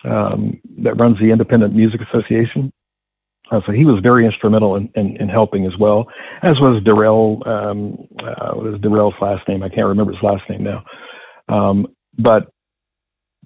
um, 0.05 0.61
that 0.83 0.99
runs 0.99 1.19
the 1.19 1.31
Independent 1.31 1.75
Music 1.75 2.01
Association. 2.01 2.73
Uh, 3.51 3.61
so 3.65 3.73
he 3.73 3.85
was 3.85 4.01
very 4.03 4.27
instrumental 4.27 4.77
in, 4.77 4.91
in, 4.97 5.17
in, 5.19 5.29
helping 5.29 5.67
as 5.67 5.73
well, 5.79 6.07
as 6.43 6.59
was 6.59 6.83
Darrell. 6.85 7.43
Um, 7.47 7.97
uh, 8.19 8.55
what 8.55 8.75
is 8.75 8.81
Darrell's 8.81 9.15
last 9.21 9.47
name? 9.47 9.63
I 9.63 9.69
can't 9.69 9.87
remember 9.87 10.13
his 10.13 10.23
last 10.23 10.43
name 10.51 10.65
now. 10.65 10.83
Um, 11.49 11.87
but 12.19 12.49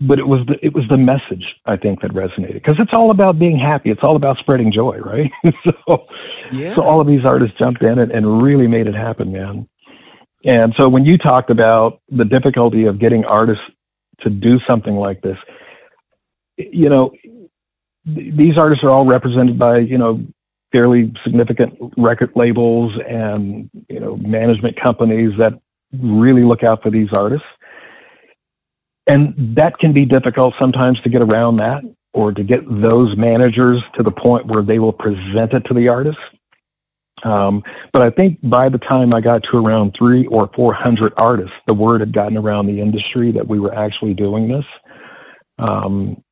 but 0.00 0.19
it 0.19 0.26
was 0.26 0.47
the 0.47 0.54
it 0.64 0.75
was 0.75 0.85
the 0.88 0.97
message 0.97 1.45
I 1.66 1.76
think 1.76 2.00
that 2.00 2.12
resonated 2.12 2.54
because 2.54 2.76
it's 2.78 2.92
all 2.92 3.11
about 3.11 3.38
being 3.38 3.59
happy. 3.59 3.90
It's 3.90 4.02
all 4.02 4.16
about 4.16 4.38
spreading 4.38 4.73
joy, 4.73 4.99
right? 4.99 5.30
so 5.64 6.07
yeah. 6.52 6.75
so 6.75 6.83
all 6.83 7.00
of 7.00 7.07
these 7.07 7.25
artists 7.25 7.59
jumped 7.59 7.83
in 7.83 7.99
and, 7.99 8.11
and 8.11 8.42
really 8.42 8.66
made 8.66 8.87
it 8.87 8.95
happen, 8.95 9.33
man. 9.33 9.69
And 10.45 10.75
so 10.78 10.88
when 10.88 11.04
you 11.04 11.19
talked 11.19 11.50
about 11.50 12.00
the 12.09 12.25
difficulty 12.25 12.87
of 12.87 12.99
getting 12.99 13.26
artists 13.26 13.64
to 14.21 14.30
do 14.30 14.59
something 14.66 14.97
like 14.97 15.21
this, 15.21 15.37
you 16.57 16.88
know, 16.88 17.11
th- 18.07 18.35
these 18.35 18.57
artists 18.57 18.83
are 18.83 18.90
all 18.90 19.04
represented 19.04 19.59
by 19.59 19.78
you 19.78 19.99
know 19.99 20.25
fairly 20.73 21.12
significant 21.25 21.76
record 21.99 22.30
labels 22.35 22.92
and 23.07 23.69
you 23.90 24.00
know 24.00 24.16
management 24.16 24.80
companies 24.80 25.33
that 25.38 25.52
really 26.02 26.45
look 26.45 26.62
out 26.62 26.83
for 26.83 26.90
these 26.90 27.09
artists 27.12 27.47
and 29.11 29.57
that 29.57 29.76
can 29.79 29.93
be 29.93 30.05
difficult 30.05 30.55
sometimes 30.59 31.00
to 31.02 31.09
get 31.09 31.21
around 31.21 31.57
that 31.57 31.83
or 32.12 32.33
to 32.33 32.45
get 32.45 32.61
those 32.69 33.17
managers 33.17 33.83
to 33.97 34.05
the 34.05 34.11
point 34.11 34.47
where 34.47 34.62
they 34.62 34.79
will 34.79 34.93
present 34.93 35.52
it 35.52 35.64
to 35.67 35.75
the 35.75 35.88
artist. 35.88 36.19
Um, 37.25 37.62
but 37.93 38.02
I 38.02 38.11
think 38.11 38.38
by 38.49 38.69
the 38.69 38.79
time 38.79 39.12
I 39.12 39.21
got 39.21 39.43
to 39.50 39.59
around 39.59 39.95
three 39.99 40.26
or 40.26 40.49
400 40.55 41.12
artists, 41.17 41.55
the 41.67 41.75
word 41.75 42.00
had 42.00 42.12
gotten 42.12 42.37
around 42.37 42.67
the 42.67 42.81
industry 42.81 43.33
that 43.33 43.47
we 43.47 43.59
were 43.59 43.75
actually 43.75 44.14
doing 44.14 44.49
this. 44.49 44.64
Um, 45.59 46.23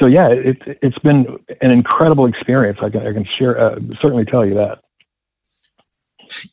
so 0.00 0.06
yeah, 0.06 0.28
it, 0.30 0.56
has 0.82 0.94
been 1.04 1.26
an 1.60 1.70
incredible 1.70 2.26
experience. 2.26 2.78
I 2.82 2.88
can, 2.88 3.06
I 3.06 3.12
can 3.12 3.26
share, 3.38 3.60
uh, 3.60 3.78
certainly 4.00 4.24
tell 4.24 4.46
you 4.46 4.54
that. 4.54 4.78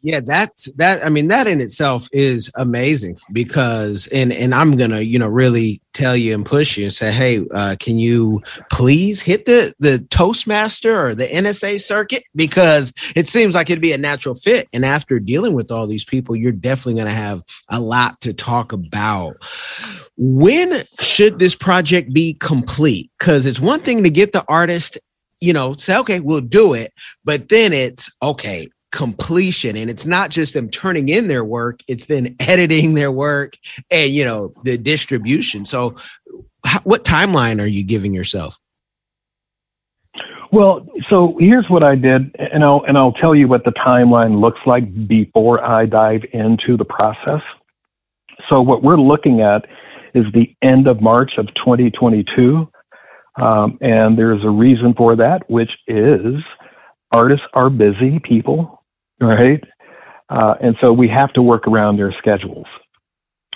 Yeah, 0.01 0.19
that's 0.19 0.65
that. 0.75 1.05
I 1.05 1.09
mean, 1.09 1.27
that 1.27 1.47
in 1.47 1.61
itself 1.61 2.07
is 2.11 2.51
amazing 2.55 3.17
because, 3.31 4.07
and 4.07 4.31
and 4.33 4.53
I'm 4.53 4.77
gonna, 4.77 5.01
you 5.01 5.19
know, 5.19 5.27
really 5.27 5.81
tell 5.93 6.15
you 6.15 6.33
and 6.33 6.45
push 6.45 6.77
you 6.77 6.85
and 6.85 6.93
say, 6.93 7.11
hey, 7.11 7.43
uh, 7.53 7.75
can 7.79 7.97
you 7.99 8.41
please 8.71 9.21
hit 9.21 9.45
the 9.45 9.73
the 9.79 9.99
Toastmaster 10.09 11.07
or 11.07 11.15
the 11.15 11.27
NSA 11.27 11.81
circuit 11.81 12.23
because 12.35 12.93
it 13.15 13.27
seems 13.27 13.55
like 13.55 13.69
it'd 13.69 13.81
be 13.81 13.93
a 13.93 13.97
natural 13.97 14.35
fit. 14.35 14.67
And 14.73 14.85
after 14.85 15.19
dealing 15.19 15.53
with 15.53 15.71
all 15.71 15.87
these 15.87 16.05
people, 16.05 16.35
you're 16.35 16.51
definitely 16.51 16.95
gonna 16.95 17.11
have 17.11 17.43
a 17.69 17.79
lot 17.79 18.21
to 18.21 18.33
talk 18.33 18.71
about. 18.71 19.37
When 20.17 20.83
should 20.99 21.39
this 21.39 21.55
project 21.55 22.13
be 22.13 22.35
complete? 22.35 23.11
Because 23.19 23.45
it's 23.45 23.59
one 23.59 23.81
thing 23.81 24.03
to 24.03 24.09
get 24.09 24.33
the 24.33 24.45
artist 24.47 24.97
you 25.39 25.53
know, 25.53 25.75
say, 25.75 25.97
okay, 25.97 26.19
we'll 26.19 26.41
do 26.41 26.73
it. 26.73 26.93
But 27.23 27.49
then 27.49 27.73
it's 27.73 28.09
okay, 28.21 28.67
completion. 28.91 29.75
And 29.75 29.89
it's 29.89 30.05
not 30.05 30.29
just 30.29 30.53
them 30.53 30.69
turning 30.69 31.09
in 31.09 31.27
their 31.27 31.43
work 31.43 31.81
it's 31.87 32.05
then 32.05 32.35
editing 32.39 32.93
their 32.93 33.11
work 33.11 33.57
and 33.91 34.11
you 34.11 34.23
know 34.23 34.53
the 34.63 34.77
distribution. 34.77 35.65
So 35.65 35.95
what 36.83 37.03
timeline 37.03 37.61
are 37.61 37.67
you 37.67 37.83
giving 37.83 38.13
yourself? 38.13 38.59
Well 40.51 40.87
so 41.09 41.35
here's 41.39 41.69
what 41.69 41.83
i 41.83 41.95
did 41.95 42.33
and 42.39 42.63
i'll 42.63 42.83
and 42.87 42.97
i'll 42.97 43.11
tell 43.11 43.35
you 43.35 43.47
what 43.47 43.65
the 43.65 43.71
timeline 43.71 44.39
looks 44.39 44.59
like 44.65 45.07
before 45.07 45.63
i 45.63 45.85
dive 45.85 46.21
into 46.33 46.77
the 46.77 46.85
process. 46.85 47.41
So 48.49 48.61
what 48.61 48.81
we're 48.81 48.97
looking 48.97 49.41
at 49.41 49.65
is 50.13 50.25
the 50.33 50.55
end 50.61 50.87
of 50.87 51.01
march 51.01 51.33
of 51.37 51.47
2022 51.55 52.69
um, 53.41 53.77
and 53.81 54.17
there's 54.17 54.43
a 54.43 54.49
reason 54.49 54.93
for 54.93 55.15
that 55.17 55.49
which 55.49 55.71
is 55.87 56.35
artists 57.11 57.45
are 57.53 57.69
busy 57.69 58.19
people 58.19 58.76
right? 59.21 59.63
Uh, 60.29 60.55
and 60.61 60.75
so 60.81 60.91
we 60.91 61.07
have 61.07 61.31
to 61.33 61.41
work 61.41 61.67
around 61.67 61.97
their 61.97 62.13
schedules. 62.17 62.67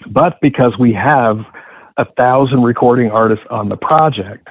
But 0.10 0.38
because 0.42 0.74
we 0.80 0.94
have 0.94 1.38
a 1.98 2.06
thousand 2.18 2.64
recording 2.64 3.12
artists 3.12 3.46
on 3.50 3.70
the 3.70 3.78
project, 3.78 4.48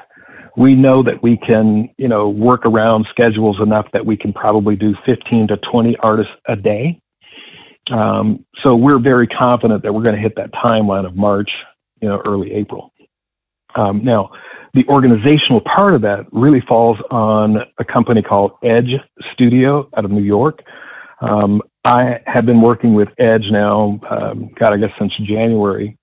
we 0.57 0.75
know 0.75 1.03
that 1.03 1.23
we 1.23 1.37
can, 1.39 1.89
you 1.97 2.09
know, 2.09 2.29
work 2.29 2.67
around 2.67 3.07
schedules 3.11 3.59
enough 3.61 3.87
that 3.93 4.05
we 4.05 4.17
can 4.17 4.33
probably 4.33 4.77
do 4.77 4.95
15 5.07 5.49
to 5.49 5.57
20 5.57 5.97
artists 6.03 6.33
a 6.47 6.57
day. 6.57 7.01
Um, 7.91 8.45
so 8.63 8.77
we're 8.77 8.99
very 8.99 9.27
confident 9.27 9.83
that 9.83 9.93
we're 9.93 10.03
going 10.03 10.15
to 10.15 10.21
hit 10.21 10.37
that 10.37 10.53
timeline 10.53 11.07
of 11.07 11.17
March, 11.17 11.51
you 12.01 12.09
know, 12.09 12.21
early 12.27 12.53
April. 12.53 12.93
Um, 13.75 14.05
now, 14.05 14.31
the 14.75 14.85
organizational 14.89 15.61
part 15.63 15.95
of 15.95 16.03
that 16.03 16.27
really 16.33 16.61
falls 16.61 16.99
on 17.11 17.59
a 17.79 17.85
company 17.85 18.23
called 18.23 18.53
Edge 18.63 18.95
Studio 19.33 19.89
out 19.97 20.05
of 20.05 20.11
New 20.11 20.23
York. 20.23 20.63
Um, 21.21 21.63
I 21.85 22.21
have 22.27 22.47
been 22.47 22.61
working 22.61 22.95
with 22.95 23.09
Edge 23.19 23.51
now, 23.51 24.01
um, 24.11 24.51
God, 24.59 24.73
I 24.73 24.77
guess 24.79 24.91
since 24.99 25.13
January. 25.19 25.97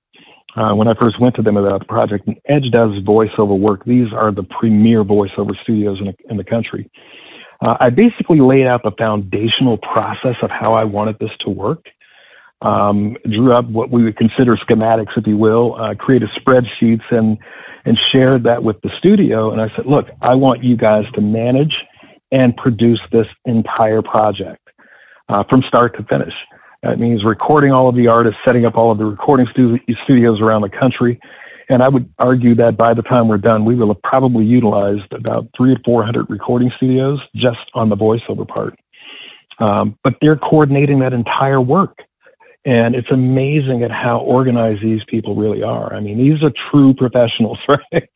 Uh, 0.55 0.73
when 0.73 0.87
I 0.87 0.95
first 0.95 1.19
went 1.19 1.35
to 1.35 1.43
them 1.43 1.55
about 1.55 1.79
the 1.79 1.85
project, 1.85 2.27
and 2.27 2.37
Edge 2.47 2.71
does 2.71 2.91
voiceover 3.03 3.57
work. 3.57 3.85
These 3.85 4.11
are 4.11 4.31
the 4.31 4.43
premier 4.43 5.03
voiceover 5.03 5.55
studios 5.61 5.99
in, 5.99 6.15
in 6.29 6.37
the 6.37 6.43
country. 6.43 6.89
Uh, 7.61 7.77
I 7.79 7.89
basically 7.89 8.39
laid 8.39 8.65
out 8.65 8.81
the 8.83 8.91
foundational 8.97 9.77
process 9.77 10.35
of 10.41 10.49
how 10.49 10.73
I 10.73 10.83
wanted 10.83 11.19
this 11.19 11.31
to 11.41 11.49
work. 11.49 11.85
Um, 12.63 13.17
drew 13.29 13.53
up 13.53 13.65
what 13.65 13.91
we 13.91 14.03
would 14.03 14.17
consider 14.17 14.57
schematics, 14.57 15.15
if 15.15 15.27
you 15.27 15.37
will, 15.37 15.75
uh, 15.75 15.93
created 15.93 16.29
spreadsheets 16.29 17.11
and 17.11 17.37
and 17.85 17.97
shared 18.11 18.43
that 18.43 18.63
with 18.63 18.81
the 18.81 18.89
studio. 18.97 19.51
And 19.51 19.61
I 19.61 19.69
said, 19.75 19.85
look, 19.85 20.07
I 20.21 20.35
want 20.35 20.63
you 20.63 20.75
guys 20.75 21.05
to 21.13 21.21
manage 21.21 21.73
and 22.31 22.57
produce 22.57 22.99
this 23.11 23.27
entire 23.45 24.01
project 24.01 24.66
uh, 25.29 25.43
from 25.49 25.63
start 25.67 25.95
to 25.97 26.03
finish. 26.03 26.33
That 26.83 26.99
means 26.99 27.23
recording 27.25 27.71
all 27.71 27.89
of 27.89 27.95
the 27.95 28.07
artists, 28.07 28.39
setting 28.45 28.65
up 28.65 28.75
all 28.75 28.91
of 28.91 28.97
the 28.97 29.05
recording 29.05 29.47
stu- 29.51 29.79
studios 30.03 30.39
around 30.41 30.61
the 30.61 30.69
country. 30.69 31.19
And 31.69 31.83
I 31.83 31.89
would 31.89 32.09
argue 32.17 32.55
that 32.55 32.77
by 32.77 32.93
the 32.93 33.01
time 33.01 33.27
we're 33.27 33.37
done, 33.37 33.65
we 33.65 33.75
will 33.75 33.87
have 33.87 34.01
probably 34.01 34.45
utilized 34.45 35.11
about 35.11 35.47
three 35.55 35.73
or 35.73 35.77
400 35.83 36.29
recording 36.29 36.71
studios 36.77 37.19
just 37.35 37.59
on 37.73 37.89
the 37.89 37.97
voiceover 37.97 38.47
part. 38.47 38.79
Um, 39.59 39.97
but 40.03 40.13
they're 40.21 40.37
coordinating 40.37 40.99
that 40.99 41.13
entire 41.13 41.59
work. 41.59 41.97
And 42.63 42.95
it's 42.95 43.09
amazing 43.11 43.83
at 43.83 43.91
how 43.91 44.19
organized 44.19 44.83
these 44.83 45.01
people 45.07 45.35
really 45.35 45.63
are. 45.63 45.93
I 45.93 45.99
mean, 45.99 46.17
these 46.17 46.43
are 46.43 46.51
true 46.69 46.93
professionals, 46.93 47.57
right? 47.67 48.09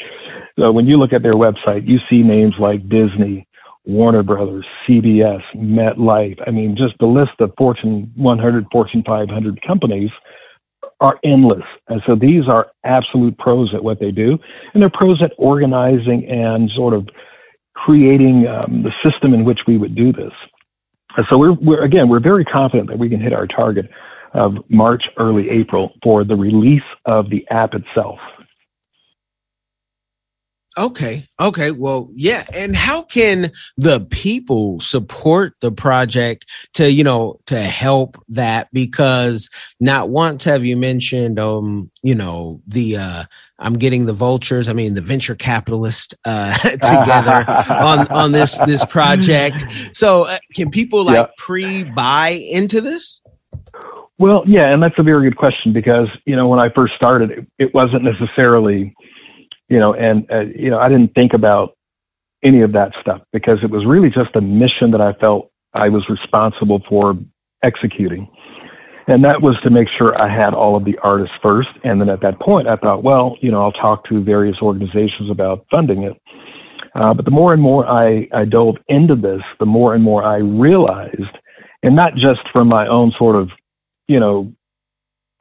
so 0.60 0.72
when 0.72 0.88
you 0.88 0.98
look 0.98 1.14
at 1.14 1.24
their 1.24 1.36
website, 1.36 1.88
you 1.88 2.00
see 2.10 2.22
names 2.22 2.56
like 2.60 2.88
Disney, 2.90 3.48
Warner 3.86 4.24
Brothers, 4.24 4.66
CBS, 4.88 5.42
MetLife. 5.56 6.40
I 6.46 6.52
mean, 6.52 6.76
just 6.78 6.94
the 7.00 7.08
list 7.08 7.32
of 7.40 7.52
Fortune 7.58 8.12
100, 8.16 8.66
Fortune 8.72 9.04
500 9.06 9.60
companies 9.66 10.12
are 11.00 11.20
endless. 11.24 11.64
And 11.88 12.02
so 12.06 12.16
these 12.16 12.48
are 12.48 12.68
absolute 12.86 13.38
pros 13.38 13.74
at 13.74 13.84
what 13.84 14.00
they 14.00 14.12
do. 14.12 14.38
And 14.74 14.82
they're 14.82 14.92
pros 14.92 15.22
at 15.22 15.34
organizing 15.38 16.30
and 16.30 16.70
sort 16.76 16.94
of 16.94 17.10
creating 17.74 18.48
um, 18.48 18.84
the 18.84 18.92
system 19.04 19.34
in 19.34 19.44
which 19.44 19.62
we 19.68 19.78
would 19.78 19.96
do 19.96 20.14
this. 20.14 20.34
And 21.18 21.26
so 21.30 21.38
we're, 21.38 21.54
we're, 21.54 21.84
again, 21.84 22.08
we're 22.08 22.22
very 22.22 22.46
confident 22.46 22.90
that 22.90 23.00
we 23.00 23.10
can 23.10 23.20
hit 23.20 23.34
our 23.34 23.48
target 23.48 23.90
of 24.34 24.54
March, 24.70 25.04
early 25.18 25.50
April 25.50 25.92
for 26.04 26.24
the 26.24 26.36
release 26.36 26.84
of 27.06 27.30
the 27.30 27.46
app 27.50 27.74
itself. 27.74 28.20
Okay. 30.78 31.28
Okay. 31.40 31.72
Well, 31.72 32.10
yeah. 32.14 32.46
And 32.54 32.76
how 32.76 33.02
can 33.02 33.52
the 33.76 34.00
people 34.10 34.80
support 34.80 35.54
the 35.60 35.72
project 35.72 36.50
to, 36.76 36.90
you 36.90 37.04
know, 37.04 37.40
to 37.48 37.60
help 37.60 38.18
that? 38.30 38.70
Because 38.72 39.50
not 39.82 40.10
once 40.10 40.46
have 40.46 40.64
you 40.64 40.78
mentioned, 40.78 41.40
um, 41.40 41.92
you 42.04 42.16
know, 42.16 42.62
the, 42.68 42.96
uh, 42.96 43.24
I'm 43.60 43.74
getting 43.74 44.06
the 44.06 44.14
vultures. 44.14 44.70
I 44.70 44.74
mean, 44.74 44.94
the 44.94 45.02
venture 45.02 45.36
capitalist, 45.36 46.16
uh, 46.24 46.54
together 46.64 47.46
on, 47.50 48.08
on 48.08 48.32
this, 48.32 48.58
this 48.66 48.86
project. 48.86 49.66
So 49.92 50.24
uh, 50.24 50.38
can 50.56 50.72
people 50.72 51.04
like 51.04 51.16
yep. 51.16 51.38
pre-buy 51.38 52.30
into 52.30 52.80
this? 52.80 53.20
Well, 54.20 54.44
yeah. 54.48 54.72
And 54.72 54.82
that's 54.82 54.98
a 54.98 55.04
very 55.04 55.30
good 55.30 55.38
question 55.38 55.74
because, 55.74 56.08
you 56.26 56.38
know, 56.38 56.48
when 56.48 56.60
I 56.60 56.70
first 56.70 56.94
started, 56.96 57.32
it, 57.32 57.48
it 57.60 57.74
wasn't 57.74 58.04
necessarily, 58.04 58.96
you 59.72 59.80
know, 59.80 59.94
and, 59.94 60.30
uh, 60.30 60.42
you 60.54 60.70
know, 60.70 60.80
I 60.80 60.90
didn't 60.90 61.16
think 61.16 61.32
about 61.34 61.78
any 62.44 62.62
of 62.62 62.74
that 62.74 62.92
stuff 63.00 63.22
because 63.32 63.60
it 63.64 63.70
was 63.70 63.86
really 63.86 64.10
just 64.10 64.36
a 64.36 64.42
mission 64.42 64.92
that 64.92 65.00
I 65.00 65.14
felt 65.14 65.50
I 65.74 65.88
was 65.88 66.04
responsible 66.10 66.82
for 66.90 67.16
executing. 67.64 68.30
And 69.08 69.24
that 69.24 69.42
was 69.42 69.56
to 69.64 69.70
make 69.70 69.88
sure 69.98 70.22
I 70.22 70.28
had 70.28 70.54
all 70.54 70.76
of 70.76 70.84
the 70.84 70.98
artists 71.04 71.36
first. 71.42 71.70
And 71.86 72.02
then 72.02 72.10
at 72.10 72.22
that 72.22 72.40
point, 72.42 72.68
I 72.68 72.76
thought, 72.76 73.04
well, 73.04 73.38
you 73.40 73.50
know, 73.50 73.62
I'll 73.62 73.72
talk 73.72 74.08
to 74.10 74.22
various 74.22 74.58
organizations 74.62 75.32
about 75.32 75.66
funding 75.72 76.04
it. 76.04 76.22
Uh, 76.94 77.14
but 77.14 77.24
the 77.24 77.32
more 77.32 77.54
and 77.54 77.62
more 77.62 77.88
I, 77.88 78.28
I 78.34 78.44
dove 78.44 78.76
into 78.90 79.16
this, 79.16 79.42
the 79.60 79.66
more 79.66 79.96
and 79.96 80.04
more 80.04 80.22
I 80.22 80.38
realized, 80.38 81.38
and 81.82 81.96
not 81.96 82.14
just 82.16 82.42
from 82.52 82.68
my 82.68 82.88
own 82.88 83.14
sort 83.18 83.38
of, 83.38 83.50
you 84.10 84.20
know, 84.20 84.52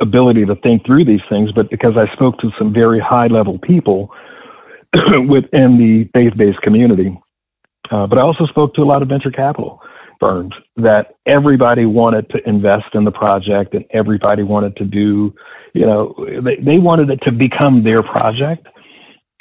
ability 0.00 0.46
to 0.46 0.56
think 0.56 0.84
through 0.86 1.04
these 1.04 1.20
things, 1.28 1.52
but 1.52 1.70
because 1.70 1.94
I 1.96 2.12
spoke 2.14 2.38
to 2.38 2.50
some 2.58 2.72
very 2.72 2.98
high 2.98 3.26
level 3.26 3.58
people 3.58 4.10
within 5.28 5.78
the 5.78 6.08
faith 6.14 6.36
based 6.36 6.60
community. 6.62 7.18
Uh, 7.90 8.06
but 8.06 8.18
I 8.18 8.22
also 8.22 8.46
spoke 8.46 8.74
to 8.74 8.82
a 8.82 8.84
lot 8.84 9.02
of 9.02 9.08
venture 9.08 9.30
capital 9.30 9.80
firms 10.20 10.54
that 10.76 11.16
everybody 11.26 11.86
wanted 11.86 12.28
to 12.30 12.48
invest 12.48 12.94
in 12.94 13.04
the 13.04 13.10
project 13.10 13.74
and 13.74 13.84
everybody 13.90 14.42
wanted 14.42 14.76
to 14.76 14.84
do, 14.84 15.34
you 15.74 15.86
know, 15.86 16.14
they, 16.44 16.56
they 16.56 16.78
wanted 16.78 17.10
it 17.10 17.20
to 17.22 17.32
become 17.32 17.82
their 17.82 18.02
project. 18.02 18.66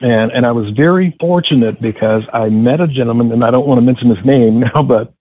And, 0.02 0.32
and 0.32 0.46
I 0.46 0.52
was 0.52 0.70
very 0.76 1.16
fortunate 1.20 1.82
because 1.82 2.24
I 2.32 2.48
met 2.48 2.80
a 2.80 2.88
gentleman, 2.88 3.34
and 3.34 3.44
I 3.44 3.52
don't 3.52 3.68
want 3.68 3.80
to 3.80 3.86
mention 3.86 4.16
his 4.16 4.26
name 4.26 4.60
now, 4.74 4.82
but 4.82 5.14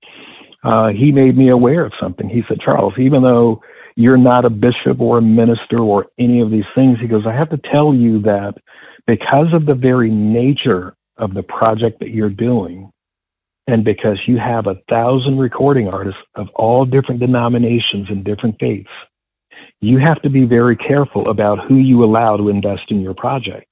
uh, 0.63 0.89
he 0.89 1.11
made 1.11 1.37
me 1.37 1.49
aware 1.49 1.85
of 1.85 1.93
something. 2.01 2.29
He 2.29 2.43
said, 2.49 2.61
Charles, 2.61 2.95
even 2.97 3.23
though 3.23 3.61
you're 3.99 4.17
not 4.17 4.45
a 4.45 4.51
bishop 4.51 5.01
or 5.01 5.19
a 5.19 5.23
minister 5.23 5.81
or 5.81 6.07
any 6.21 6.41
of 6.41 6.53
these 6.53 6.71
things, 6.73 7.01
he 7.01 7.09
goes, 7.09 7.25
I 7.27 7.35
have 7.35 7.51
to 7.51 7.59
tell 7.73 7.93
you 7.93 8.23
that 8.23 8.55
because 9.09 9.53
of 9.53 9.67
the 9.67 9.75
very 9.75 10.09
nature 10.09 10.95
of 11.17 11.35
the 11.35 11.43
project 11.43 11.99
that 11.99 12.11
you're 12.11 12.31
doing, 12.31 12.93
and 13.67 13.85
because 13.85 14.21
you 14.29 14.39
have 14.39 14.69
a 14.69 14.77
thousand 14.89 15.39
recording 15.39 15.89
artists 15.89 16.21
of 16.37 16.47
all 16.55 16.85
different 16.85 17.19
denominations 17.19 18.07
and 18.09 18.25
different 18.25 18.55
faiths, 18.61 18.89
you 19.81 19.99
have 19.99 20.23
to 20.23 20.31
be 20.31 20.45
very 20.45 20.77
careful 20.77 21.29
about 21.29 21.67
who 21.67 21.75
you 21.75 22.05
allow 22.05 22.37
to 22.37 22.51
invest 22.51 22.83
in 22.91 23.01
your 23.01 23.15
project. 23.15 23.68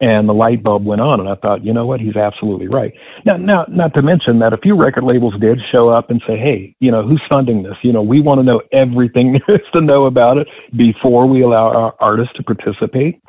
And 0.00 0.28
the 0.28 0.32
light 0.32 0.62
bulb 0.62 0.84
went 0.84 1.00
on, 1.00 1.18
and 1.18 1.28
I 1.28 1.34
thought, 1.34 1.64
you 1.64 1.72
know 1.72 1.84
what? 1.84 2.00
He's 2.00 2.14
absolutely 2.14 2.68
right. 2.68 2.92
Now, 3.24 3.36
now, 3.36 3.64
not 3.68 3.94
to 3.94 4.02
mention 4.02 4.38
that 4.38 4.52
a 4.52 4.56
few 4.56 4.76
record 4.76 5.02
labels 5.02 5.34
did 5.40 5.58
show 5.72 5.88
up 5.88 6.08
and 6.08 6.22
say, 6.24 6.38
hey, 6.38 6.76
you 6.78 6.92
know, 6.92 7.02
who's 7.02 7.22
funding 7.28 7.64
this? 7.64 7.74
You 7.82 7.92
know, 7.92 8.02
we 8.02 8.20
want 8.20 8.38
to 8.38 8.44
know 8.44 8.62
everything 8.70 9.40
there 9.46 9.56
is 9.56 9.66
to 9.72 9.80
know 9.80 10.06
about 10.06 10.38
it 10.38 10.46
before 10.76 11.26
we 11.26 11.42
allow 11.42 11.74
our 11.74 11.94
artists 11.98 12.34
to 12.36 12.44
participate. 12.44 13.20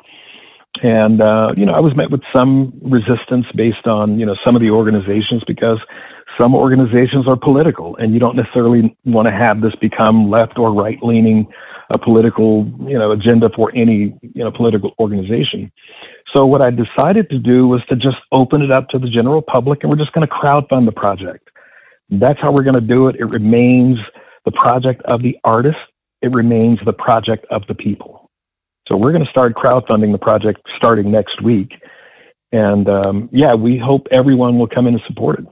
And, 0.82 1.20
uh, 1.20 1.52
you 1.56 1.66
know, 1.66 1.72
I 1.72 1.80
was 1.80 1.96
met 1.96 2.10
with 2.10 2.22
some 2.32 2.72
resistance 2.82 3.46
based 3.56 3.86
on, 3.86 4.20
you 4.20 4.24
know, 4.24 4.36
some 4.44 4.54
of 4.54 4.62
the 4.62 4.70
organizations 4.70 5.42
because 5.46 5.78
some 6.38 6.54
organizations 6.54 7.26
are 7.26 7.36
political 7.36 7.96
and 7.96 8.14
you 8.14 8.20
don't 8.20 8.36
necessarily 8.36 8.96
want 9.04 9.26
to 9.26 9.32
have 9.32 9.60
this 9.60 9.74
become 9.80 10.30
left 10.30 10.58
or 10.58 10.72
right 10.72 10.98
leaning 11.02 11.46
a 11.90 11.98
political, 11.98 12.72
you 12.86 12.96
know, 12.96 13.10
agenda 13.10 13.50
for 13.54 13.72
any, 13.74 14.16
you 14.22 14.44
know, 14.44 14.50
political 14.50 14.94
organization. 15.00 15.70
So 16.32 16.46
what 16.46 16.62
I 16.62 16.70
decided 16.70 17.28
to 17.30 17.38
do 17.38 17.66
was 17.66 17.82
to 17.88 17.96
just 17.96 18.18
open 18.32 18.62
it 18.62 18.70
up 18.70 18.88
to 18.90 18.98
the 18.98 19.08
general 19.08 19.42
public 19.42 19.82
and 19.82 19.90
we're 19.90 19.96
just 19.96 20.12
going 20.12 20.26
to 20.26 20.32
crowdfund 20.32 20.86
the 20.86 20.92
project. 20.92 21.50
That's 22.08 22.40
how 22.40 22.52
we're 22.52 22.62
going 22.62 22.74
to 22.74 22.80
do 22.80 23.08
it. 23.08 23.16
It 23.16 23.24
remains 23.24 23.98
the 24.44 24.52
project 24.52 25.02
of 25.02 25.22
the 25.22 25.36
artist. 25.44 25.78
It 26.22 26.32
remains 26.32 26.78
the 26.84 26.92
project 26.92 27.46
of 27.50 27.66
the 27.66 27.74
people. 27.74 28.30
So 28.86 28.96
we're 28.96 29.12
going 29.12 29.24
to 29.24 29.30
start 29.30 29.54
crowdfunding 29.54 30.12
the 30.12 30.18
project 30.18 30.60
starting 30.76 31.10
next 31.10 31.42
week. 31.42 31.72
And 32.52 32.88
um, 32.88 33.28
yeah, 33.32 33.54
we 33.54 33.78
hope 33.78 34.08
everyone 34.10 34.58
will 34.58 34.66
come 34.66 34.86
in 34.86 34.94
and 34.94 35.02
support 35.06 35.40
it. 35.40 35.46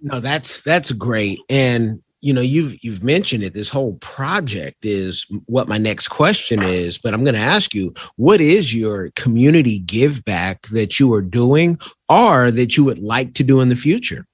No, 0.00 0.20
that's 0.20 0.60
that's 0.60 0.92
great. 0.92 1.40
And 1.50 2.02
you 2.24 2.32
know, 2.32 2.40
you've 2.40 2.82
you've 2.82 3.04
mentioned 3.04 3.44
it. 3.44 3.52
This 3.52 3.68
whole 3.68 3.94
project 3.94 4.84
is 4.84 5.26
what 5.44 5.68
my 5.68 5.76
next 5.76 6.08
question 6.08 6.62
is, 6.62 6.96
but 6.96 7.12
I'm 7.12 7.22
going 7.22 7.34
to 7.34 7.40
ask 7.40 7.74
you, 7.74 7.92
what 8.16 8.40
is 8.40 8.74
your 8.74 9.10
community 9.10 9.78
give 9.80 10.24
back 10.24 10.66
that 10.68 10.98
you 10.98 11.12
are 11.12 11.22
doing 11.22 11.78
or 12.08 12.50
that 12.50 12.76
you 12.76 12.84
would 12.84 12.98
like 12.98 13.34
to 13.34 13.44
do 13.44 13.60
in 13.60 13.68
the 13.68 13.76
future? 13.76 14.26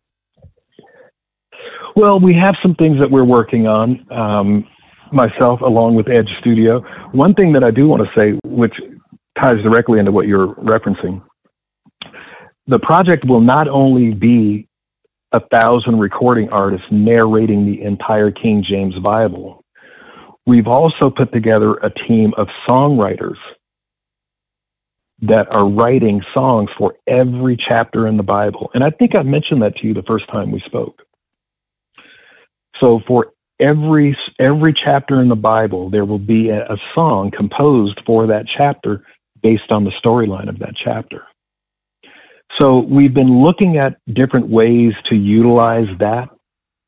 Well, 1.96 2.20
we 2.20 2.34
have 2.34 2.54
some 2.62 2.76
things 2.76 3.00
that 3.00 3.10
we're 3.10 3.24
working 3.24 3.66
on. 3.66 4.06
Um, 4.12 4.66
myself 5.12 5.60
along 5.60 5.96
with 5.96 6.08
Edge 6.08 6.30
Studio. 6.38 6.84
One 7.10 7.34
thing 7.34 7.52
that 7.54 7.64
I 7.64 7.72
do 7.72 7.88
want 7.88 8.02
to 8.02 8.08
say, 8.14 8.38
which 8.44 8.74
ties 9.36 9.60
directly 9.60 9.98
into 9.98 10.12
what 10.12 10.28
you're 10.28 10.54
referencing, 10.54 11.20
the 12.68 12.78
project 12.78 13.24
will 13.26 13.40
not 13.40 13.66
only 13.66 14.12
be 14.12 14.68
a 15.32 15.40
thousand 15.40 15.98
recording 15.98 16.48
artists 16.50 16.86
narrating 16.90 17.66
the 17.66 17.82
entire 17.82 18.30
King 18.30 18.64
James 18.66 18.98
Bible. 18.98 19.64
We've 20.46 20.66
also 20.66 21.10
put 21.10 21.32
together 21.32 21.74
a 21.74 21.90
team 21.90 22.34
of 22.36 22.48
songwriters 22.68 23.36
that 25.22 25.46
are 25.52 25.68
writing 25.68 26.22
songs 26.32 26.70
for 26.76 26.96
every 27.06 27.56
chapter 27.56 28.06
in 28.06 28.16
the 28.16 28.22
Bible. 28.22 28.70
And 28.74 28.82
I 28.82 28.90
think 28.90 29.14
I 29.14 29.22
mentioned 29.22 29.62
that 29.62 29.76
to 29.76 29.86
you 29.86 29.94
the 29.94 30.02
first 30.02 30.28
time 30.28 30.50
we 30.50 30.60
spoke. 30.60 31.02
So 32.80 33.00
for 33.06 33.32
every 33.60 34.16
every 34.38 34.72
chapter 34.72 35.20
in 35.20 35.28
the 35.28 35.36
Bible, 35.36 35.90
there 35.90 36.06
will 36.06 36.18
be 36.18 36.48
a, 36.48 36.64
a 36.72 36.78
song 36.94 37.30
composed 37.30 38.00
for 38.06 38.26
that 38.26 38.46
chapter 38.46 39.04
based 39.42 39.70
on 39.70 39.84
the 39.84 39.92
storyline 40.02 40.48
of 40.48 40.58
that 40.60 40.74
chapter. 40.82 41.22
So 42.58 42.80
we've 42.80 43.14
been 43.14 43.42
looking 43.42 43.78
at 43.78 43.96
different 44.12 44.48
ways 44.48 44.92
to 45.06 45.14
utilize 45.14 45.86
that 45.98 46.28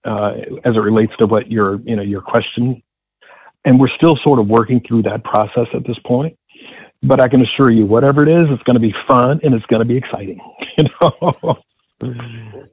uh, 0.05 0.33
as 0.65 0.75
it 0.75 0.81
relates 0.81 1.13
to 1.19 1.27
what 1.27 1.51
your 1.51 1.81
you 1.83 1.97
know 1.97 2.03
your 2.03 2.21
question, 2.21 2.83
and 3.65 3.79
we're 3.79 3.95
still 3.97 4.19
sort 4.23 4.39
of 4.39 4.49
working 4.49 4.81
through 4.87 5.03
that 5.03 5.25
process 5.25 5.67
at 5.75 5.87
this 5.87 5.99
point. 6.05 6.37
But 7.03 7.21
I 7.21 7.29
can 7.29 7.43
assure 7.43 7.71
you, 7.71 7.87
whatever 7.87 8.23
it 8.23 8.29
is, 8.29 8.47
it's 8.51 8.63
going 8.63 8.75
to 8.75 8.81
be 8.81 8.95
fun 9.09 9.41
and 9.43 9.55
it's 9.55 9.67
going 9.67 9.81
to 9.81 9.87
be 9.87 9.97
exciting. 9.97 10.41
You 10.79 10.89
know. 11.03 11.59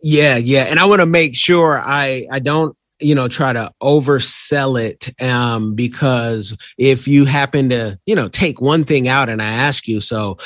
Yeah, 0.01 0.37
yeah, 0.37 0.63
and 0.63 0.79
I 0.79 0.85
want 0.85 1.01
to 1.01 1.05
make 1.05 1.35
sure 1.35 1.77
I 1.77 2.25
I 2.31 2.39
don't 2.39 2.75
you 2.99 3.15
know 3.15 3.27
try 3.27 3.53
to 3.53 3.71
oversell 3.81 4.81
it 4.81 5.09
um 5.21 5.75
because 5.75 6.57
if 6.77 7.07
you 7.07 7.25
happen 7.25 7.69
to 7.69 7.99
you 8.05 8.15
know 8.15 8.27
take 8.27 8.61
one 8.61 8.83
thing 8.83 9.07
out 9.07 9.29
and 9.29 9.41
i 9.41 9.49
ask 9.49 9.87
you 9.87 10.01
so 10.01 10.37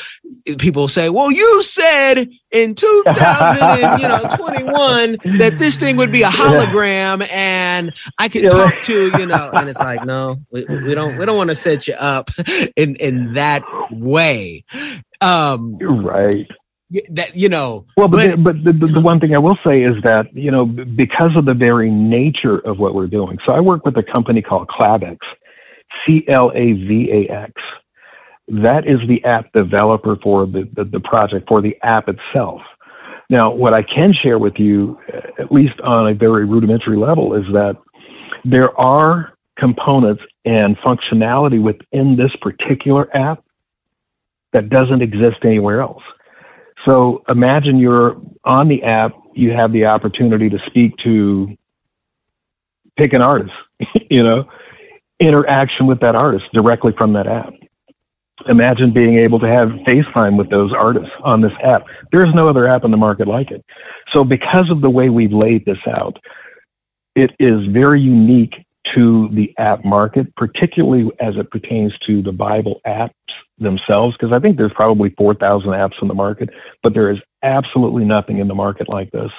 people 0.59 0.87
say 0.87 1.09
well 1.09 1.31
you 1.31 1.63
said 1.63 2.29
in 2.51 2.75
2021 2.75 5.17
that 5.37 5.55
this 5.57 5.77
thing 5.77 5.97
would 5.97 6.11
be 6.11 6.21
a 6.21 6.27
hologram 6.27 7.27
and 7.31 7.95
i 8.19 8.27
could 8.27 8.49
talk 8.49 8.73
to 8.81 9.11
you 9.17 9.25
know 9.25 9.49
and 9.53 9.69
it's 9.69 9.79
like 9.79 10.03
no 10.05 10.37
we, 10.51 10.65
we 10.65 10.95
don't 10.95 11.17
we 11.17 11.25
don't 11.25 11.37
want 11.37 11.49
to 11.49 11.55
set 11.55 11.87
you 11.87 11.93
up 11.95 12.29
in 12.75 12.95
in 12.97 13.33
that 13.33 13.63
way. 13.91 14.63
Um 15.21 15.77
you're 15.79 16.01
right 16.01 16.47
that 17.09 17.35
you 17.35 17.49
know 17.49 17.85
well 17.97 18.07
but 18.07 18.43
but, 18.43 18.63
the, 18.63 18.71
but 18.71 18.79
the, 18.79 18.93
the, 18.93 19.01
one 19.01 19.19
thing 19.19 19.33
i 19.33 19.37
will 19.37 19.57
say 19.65 19.83
is 19.83 19.95
that 20.03 20.25
you 20.33 20.51
know 20.51 20.65
because 20.65 21.35
of 21.35 21.45
the 21.45 21.53
very 21.53 21.89
nature 21.89 22.59
of 22.59 22.77
what 22.79 22.93
we're 22.93 23.07
doing 23.07 23.37
so 23.45 23.51
i 23.51 23.59
work 23.59 23.85
with 23.85 23.97
a 23.97 24.03
company 24.03 24.41
called 24.41 24.67
clavax 24.67 25.17
c-l-a-v-a-x 26.05 27.53
that 28.47 28.87
is 28.87 28.99
the 29.07 29.23
app 29.23 29.51
developer 29.53 30.17
for 30.21 30.45
the, 30.45 30.69
the, 30.75 30.83
the 30.83 30.99
project 30.99 31.47
for 31.47 31.61
the 31.61 31.77
app 31.81 32.09
itself. 32.09 32.61
Now 33.29 33.51
what 33.51 33.73
i 33.73 33.81
can 33.81 34.13
share 34.13 34.37
with 34.37 34.57
you 34.57 34.99
uh, 35.13 35.41
at 35.41 35.51
least 35.51 35.79
on 35.81 36.07
a 36.07 36.13
very 36.13 36.45
rudimentary 36.45 36.97
level 36.97 37.33
is 37.33 37.45
that 37.53 37.77
there 38.43 38.77
are 38.79 39.33
components 39.57 40.23
and 40.45 40.77
functionality 40.77 41.61
within 41.61 42.17
this 42.17 42.31
particular 42.41 43.15
app 43.15 43.43
that 44.51 44.69
doesn't 44.69 45.01
exist 45.01 45.37
anywhere 45.43 45.81
else 45.81 46.03
so 46.85 47.23
imagine 47.29 47.77
you're 47.77 48.17
on 48.43 48.67
the 48.67 48.83
app, 48.83 49.13
you 49.33 49.51
have 49.51 49.71
the 49.71 49.85
opportunity 49.85 50.49
to 50.49 50.57
speak 50.67 50.95
to, 51.03 51.55
pick 52.97 53.13
an 53.13 53.21
artist, 53.21 53.53
you 54.09 54.23
know, 54.23 54.45
interaction 55.19 55.87
with 55.87 55.99
that 56.01 56.15
artist 56.15 56.45
directly 56.53 56.93
from 56.97 57.13
that 57.13 57.27
app. 57.27 57.53
Imagine 58.47 58.91
being 58.91 59.17
able 59.17 59.39
to 59.39 59.47
have 59.47 59.69
FaceTime 59.87 60.37
with 60.37 60.49
those 60.49 60.73
artists 60.73 61.11
on 61.23 61.41
this 61.41 61.53
app. 61.63 61.85
There's 62.11 62.33
no 62.33 62.49
other 62.49 62.67
app 62.67 62.83
in 62.83 62.91
the 62.91 62.97
market 62.97 63.27
like 63.27 63.51
it. 63.51 63.63
So 64.11 64.23
because 64.23 64.69
of 64.69 64.81
the 64.81 64.89
way 64.89 65.09
we've 65.09 65.31
laid 65.31 65.65
this 65.65 65.77
out, 65.87 66.17
it 67.15 67.31
is 67.39 67.65
very 67.67 68.01
unique 68.01 68.53
to 68.95 69.29
the 69.29 69.53
app 69.57 69.85
market, 69.85 70.35
particularly 70.35 71.09
as 71.19 71.35
it 71.37 71.49
pertains 71.51 71.93
to 72.05 72.21
the 72.21 72.31
Bible 72.31 72.81
apps 72.85 73.11
themselves, 73.57 74.15
because 74.17 74.33
I 74.33 74.39
think 74.39 74.57
there's 74.57 74.73
probably 74.73 75.09
4,000 75.17 75.69
apps 75.69 76.01
in 76.01 76.07
the 76.07 76.13
market, 76.13 76.49
but 76.81 76.93
there 76.93 77.11
is 77.11 77.19
absolutely 77.43 78.05
nothing 78.05 78.39
in 78.39 78.47
the 78.47 78.55
market 78.55 78.89
like 78.89 79.11
this. 79.11 79.31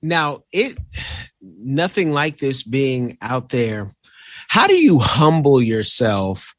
Now, 0.00 0.44
it 0.52 0.78
nothing 1.40 2.12
like 2.12 2.38
this 2.38 2.62
being 2.62 3.18
out 3.20 3.48
there. 3.48 3.94
How 4.48 4.66
do 4.66 4.74
you 4.74 4.98
humble 4.98 5.60
yourself 5.62 6.54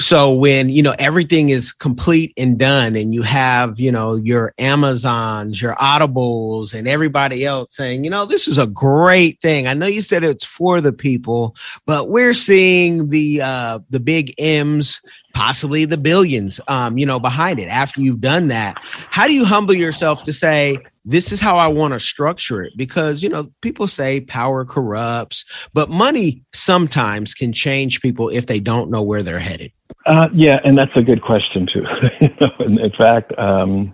so 0.00 0.32
when 0.32 0.68
you 0.68 0.82
know 0.82 0.94
everything 0.98 1.50
is 1.50 1.70
complete 1.70 2.32
and 2.36 2.58
done 2.58 2.96
and 2.96 3.14
you 3.14 3.22
have 3.22 3.78
you 3.78 3.92
know 3.92 4.14
your 4.14 4.54
amazons 4.58 5.60
your 5.60 5.74
audibles 5.76 6.74
and 6.74 6.88
everybody 6.88 7.44
else 7.44 7.76
saying 7.76 8.02
you 8.02 8.10
know 8.10 8.24
this 8.24 8.48
is 8.48 8.58
a 8.58 8.66
great 8.66 9.40
thing. 9.40 9.66
I 9.66 9.74
know 9.74 9.86
you 9.86 10.02
said 10.02 10.24
it's 10.24 10.44
for 10.44 10.80
the 10.80 10.92
people 10.92 11.54
but 11.86 12.08
we're 12.08 12.34
seeing 12.34 13.10
the 13.10 13.42
uh 13.42 13.80
the 13.90 14.00
big 14.00 14.34
m's 14.38 15.00
possibly 15.34 15.84
the 15.84 15.96
billions 15.96 16.60
um 16.68 16.98
you 16.98 17.06
know 17.06 17.18
behind 17.18 17.58
it 17.58 17.68
after 17.68 18.00
you've 18.00 18.20
done 18.20 18.48
that 18.48 18.76
how 19.10 19.26
do 19.26 19.34
you 19.34 19.44
humble 19.44 19.74
yourself 19.74 20.22
to 20.22 20.32
say 20.32 20.78
this 21.04 21.32
is 21.32 21.40
how 21.40 21.56
I 21.56 21.68
want 21.68 21.94
to 21.94 22.00
structure 22.00 22.62
it 22.62 22.74
because, 22.76 23.22
you 23.22 23.28
know, 23.28 23.50
people 23.60 23.86
say 23.86 24.20
power 24.20 24.64
corrupts, 24.64 25.68
but 25.74 25.90
money 25.90 26.44
sometimes 26.52 27.34
can 27.34 27.52
change 27.52 28.00
people 28.00 28.28
if 28.28 28.46
they 28.46 28.60
don't 28.60 28.90
know 28.90 29.02
where 29.02 29.22
they're 29.22 29.40
headed. 29.40 29.72
Uh, 30.06 30.28
yeah, 30.32 30.60
and 30.64 30.78
that's 30.78 30.92
a 30.94 31.02
good 31.02 31.22
question 31.22 31.66
too. 31.72 31.84
in, 32.60 32.92
fact, 32.96 33.36
um, 33.38 33.92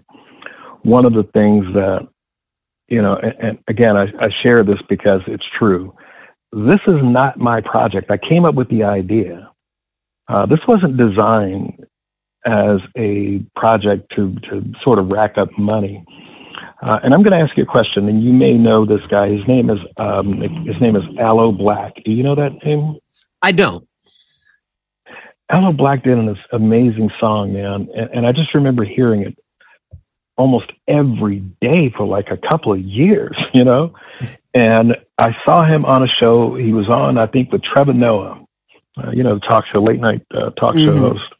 one 0.83 1.05
of 1.05 1.15
the 1.15 1.25
things 1.35 1.65
that, 1.75 2.07
you 2.89 3.01
know, 3.01 3.17
and, 3.17 3.35
and 3.41 3.59
again, 3.69 3.97
I, 3.97 4.05
I 4.21 4.29
share 4.43 4.63
this 4.63 4.79
because 4.89 5.23
it's 5.27 5.47
true. 5.59 5.95
This 6.53 6.81
is 6.87 6.97
not 7.03 7.39
my 7.39 7.61
project. 7.61 8.11
I 8.11 8.17
came 8.17 8.45
up 8.45 8.55
with 8.55 8.69
the 8.69 8.85
idea. 8.85 9.51
Uh, 10.29 10.47
this 10.47 10.61
wasn't 10.69 10.97
designed 10.97 11.87
as 12.45 12.79
a 12.97 13.41
project 13.57 14.13
to, 14.15 14.35
to 14.51 14.65
sort 14.83 14.99
of 14.99 15.09
rack 15.09 15.37
up 15.37 15.49
money. 15.59 16.05
Uh, 16.83 16.99
and 17.03 17.13
I'm 17.13 17.23
going 17.23 17.33
to 17.33 17.45
ask 17.45 17.57
you 17.57 17.65
a 17.65 17.67
question, 17.67 18.09
and 18.09 18.23
you 18.23 18.33
may 18.33 18.55
know 18.55 18.87
this 18.87 19.01
guy. 19.11 19.29
His 19.31 19.47
name 19.49 19.69
is 19.69 19.79
um, 19.97 20.41
his 20.67 20.81
name 20.81 20.95
is 20.95 21.03
Aloe 21.19 21.53
Blacc. 21.53 22.05
Do 22.05 22.13
you 22.13 22.23
know 22.23 22.37
that 22.37 22.65
name? 22.65 22.99
I 23.43 23.53
don't. 23.53 23.87
Aloe 25.51 25.73
Blacc 25.73 26.05
did 26.05 26.19
an 26.19 26.37
amazing 26.53 27.11
song, 27.19 27.53
man, 27.53 27.89
and, 27.95 28.11
and 28.11 28.27
I 28.27 28.33
just 28.33 28.55
remember 28.55 28.85
hearing 28.85 29.23
it 29.23 29.37
almost 30.37 30.71
every 30.87 31.41
day 31.61 31.93
for 31.97 32.07
like 32.07 32.29
a 32.31 32.37
couple 32.37 32.73
of 32.73 32.81
years, 32.81 33.37
you 33.55 33.65
know. 33.65 33.93
And 34.55 34.97
I 35.19 35.37
saw 35.45 35.65
him 35.65 35.85
on 35.85 36.03
a 36.03 36.09
show 36.09 36.55
he 36.55 36.73
was 36.73 36.89
on, 36.89 37.19
I 37.19 37.27
think, 37.27 37.53
with 37.53 37.63
Trevor 37.63 37.93
Noah, 37.93 38.45
uh, 38.99 39.11
you 39.11 39.23
know, 39.23 39.35
the 39.35 39.41
talk 39.41 39.65
show, 39.73 39.83
late 39.83 40.01
night 40.01 40.23
uh, 40.35 40.51
talk 40.51 40.75
show 40.75 40.93
mm-hmm. 40.93 40.99
host. 40.99 41.35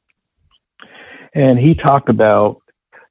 And 1.35 1.59
he 1.59 1.75
talked 1.75 2.09
about 2.09 2.63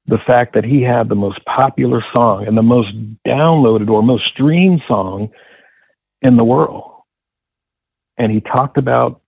the 0.08 0.18
fact 0.26 0.54
that 0.54 0.64
he 0.64 0.82
had 0.82 1.10
the 1.10 1.16
most 1.16 1.44
popular 1.46 2.04
song 2.14 2.48
and 2.48 2.58
the 2.58 2.64
most 2.64 2.90
downloaded 3.26 3.90
or 3.90 4.02
most 4.02 4.26
streamed 4.34 4.82
song 4.88 5.30
in 6.22 6.38
the 6.38 6.44
world. 6.44 6.92
And 8.18 8.32
he 8.32 8.42
talked 8.42 8.78
about 8.78 9.22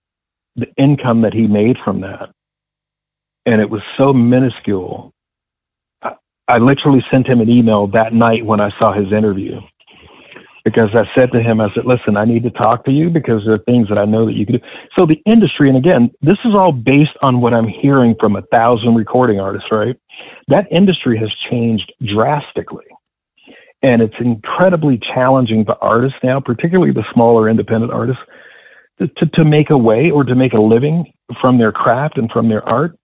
the 0.56 0.68
income 0.78 1.22
that 1.22 1.34
he 1.34 1.48
made 1.48 1.78
from 1.84 2.02
that. 2.02 2.30
And 3.46 3.62
it 3.62 3.70
was 3.70 3.82
so 3.98 4.14
minuscule. 4.14 5.14
I, 6.02 6.16
I 6.48 6.58
literally 6.58 7.04
sent 7.12 7.28
him 7.28 7.42
an 7.42 7.50
email 7.50 7.88
that 7.88 8.14
night 8.14 8.46
when 8.46 8.60
I 8.60 8.72
saw 8.80 8.94
his 8.94 9.12
interview 9.12 9.60
because 10.70 10.90
I 10.94 11.04
said 11.16 11.32
to 11.32 11.42
him, 11.42 11.60
I 11.60 11.74
said, 11.74 11.86
listen, 11.86 12.16
I 12.16 12.26
need 12.26 12.44
to 12.44 12.52
talk 12.52 12.86
to 12.86 12.92
you 12.92 13.10
because 13.10 13.42
there 13.44 13.56
are 13.56 13.64
things 13.66 13.90
that 13.90 13.98
I 13.98 14.06
know 14.06 14.28
that 14.28 14.34
you 14.34 14.46
can 14.46 14.58
do. 14.58 14.62
So 14.96 15.08
the 15.08 15.20
industry, 15.26 15.68
and 15.68 15.78
again, 15.78 16.12
this 16.22 16.38
is 16.46 16.54
all 16.54 16.72
based 16.72 17.18
on 17.24 17.42
what 17.42 17.56
I'm 17.56 17.68
hearing 17.68 18.16
from 18.20 18.36
a 18.36 18.44
thousand 18.44 18.94
recording 18.94 19.40
artists, 19.40 19.70
right? 19.72 19.96
That 20.48 20.72
industry 20.72 21.18
has 21.18 21.32
changed 21.50 21.92
drastically. 22.14 22.86
And 23.82 24.02
it's 24.02 24.16
incredibly 24.20 25.00
challenging 25.14 25.66
for 25.66 25.82
artists 25.84 26.20
now, 26.22 26.40
particularly 26.40 26.92
the 26.92 27.06
smaller 27.14 27.50
independent 27.50 27.92
artists, 27.92 28.22
to, 29.00 29.26
to 29.26 29.46
make 29.46 29.70
a 29.72 29.78
way 29.78 30.12
or 30.12 30.24
to 30.24 30.36
make 30.36 30.54
a 30.54 30.62
living 30.62 31.12
from 31.42 31.58
their 31.58 31.72
craft 31.72 32.18
and 32.18 32.30
from 32.30 32.50
their 32.50 32.68
art. 32.68 32.96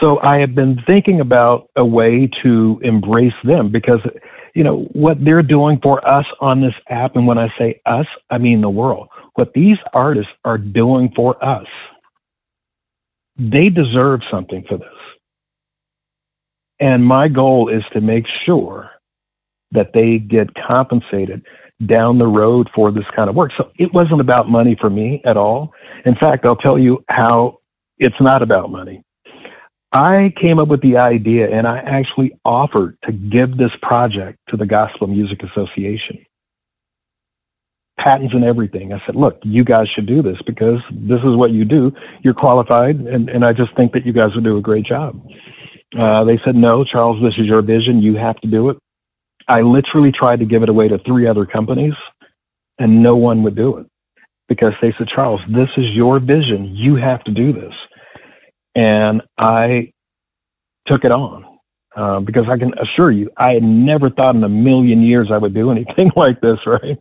So 0.00 0.20
I 0.20 0.38
have 0.40 0.54
been 0.54 0.78
thinking 0.86 1.20
about 1.20 1.70
a 1.76 1.84
way 1.84 2.28
to 2.42 2.80
embrace 2.82 3.32
them 3.44 3.70
because, 3.70 4.00
you 4.54 4.62
know, 4.62 4.84
what 4.92 5.22
they're 5.22 5.42
doing 5.42 5.78
for 5.82 6.06
us 6.08 6.26
on 6.40 6.60
this 6.60 6.74
app, 6.88 7.16
and 7.16 7.26
when 7.26 7.38
I 7.38 7.48
say 7.58 7.80
us, 7.86 8.06
I 8.30 8.38
mean 8.38 8.60
the 8.60 8.70
world, 8.70 9.08
what 9.34 9.52
these 9.52 9.78
artists 9.92 10.32
are 10.44 10.58
doing 10.58 11.12
for 11.14 11.42
us, 11.44 11.66
they 13.36 13.68
deserve 13.68 14.20
something 14.30 14.64
for 14.68 14.78
this. 14.78 14.88
And 16.78 17.04
my 17.04 17.28
goal 17.28 17.68
is 17.68 17.82
to 17.92 18.00
make 18.00 18.26
sure 18.46 18.90
that 19.72 19.92
they 19.92 20.18
get 20.18 20.50
compensated 20.54 21.44
down 21.86 22.18
the 22.18 22.26
road 22.26 22.68
for 22.74 22.92
this 22.92 23.04
kind 23.16 23.28
of 23.28 23.34
work. 23.34 23.50
So 23.56 23.70
it 23.76 23.92
wasn't 23.92 24.20
about 24.20 24.48
money 24.48 24.76
for 24.80 24.88
me 24.88 25.20
at 25.24 25.36
all. 25.36 25.72
In 26.06 26.14
fact, 26.14 26.44
I'll 26.44 26.56
tell 26.56 26.78
you 26.78 27.04
how 27.08 27.58
it's 27.98 28.20
not 28.20 28.42
about 28.42 28.70
money. 28.70 29.02
I 29.94 30.34
came 30.40 30.58
up 30.58 30.66
with 30.66 30.82
the 30.82 30.96
idea 30.96 31.48
and 31.56 31.68
I 31.68 31.78
actually 31.78 32.36
offered 32.44 32.98
to 33.04 33.12
give 33.12 33.56
this 33.56 33.70
project 33.80 34.40
to 34.48 34.56
the 34.56 34.66
Gospel 34.66 35.06
Music 35.06 35.44
Association. 35.44 36.26
Patents 37.96 38.34
and 38.34 38.42
everything. 38.42 38.92
I 38.92 39.00
said, 39.06 39.14
look, 39.14 39.38
you 39.44 39.62
guys 39.62 39.86
should 39.88 40.06
do 40.06 40.20
this 40.20 40.36
because 40.46 40.80
this 40.90 41.20
is 41.20 41.36
what 41.36 41.52
you 41.52 41.64
do. 41.64 41.92
You're 42.22 42.34
qualified, 42.34 42.96
and, 42.96 43.28
and 43.28 43.44
I 43.44 43.52
just 43.52 43.74
think 43.76 43.92
that 43.92 44.04
you 44.04 44.12
guys 44.12 44.34
would 44.34 44.42
do 44.42 44.58
a 44.58 44.60
great 44.60 44.84
job. 44.84 45.24
Uh, 45.96 46.24
they 46.24 46.40
said, 46.44 46.56
no, 46.56 46.82
Charles, 46.82 47.22
this 47.22 47.34
is 47.38 47.46
your 47.46 47.62
vision. 47.62 48.02
You 48.02 48.16
have 48.16 48.36
to 48.40 48.48
do 48.48 48.70
it. 48.70 48.78
I 49.46 49.60
literally 49.60 50.10
tried 50.10 50.40
to 50.40 50.44
give 50.44 50.64
it 50.64 50.68
away 50.68 50.88
to 50.88 50.98
three 50.98 51.28
other 51.28 51.46
companies, 51.46 51.94
and 52.80 53.00
no 53.00 53.14
one 53.14 53.44
would 53.44 53.54
do 53.54 53.78
it 53.78 53.86
because 54.48 54.72
they 54.82 54.92
said, 54.98 55.06
Charles, 55.06 55.40
this 55.48 55.68
is 55.76 55.86
your 55.94 56.18
vision. 56.18 56.74
You 56.74 56.96
have 56.96 57.22
to 57.24 57.30
do 57.30 57.52
this. 57.52 57.72
And 58.74 59.22
I 59.38 59.92
took 60.86 61.04
it 61.04 61.12
on 61.12 61.44
uh, 61.96 62.20
because 62.20 62.44
I 62.50 62.58
can 62.58 62.72
assure 62.78 63.10
you, 63.10 63.30
I 63.36 63.52
had 63.52 63.62
never 63.62 64.10
thought 64.10 64.34
in 64.34 64.44
a 64.44 64.48
million 64.48 65.02
years 65.02 65.28
I 65.32 65.38
would 65.38 65.54
do 65.54 65.70
anything 65.70 66.10
like 66.16 66.40
this, 66.40 66.58
right? 66.66 66.98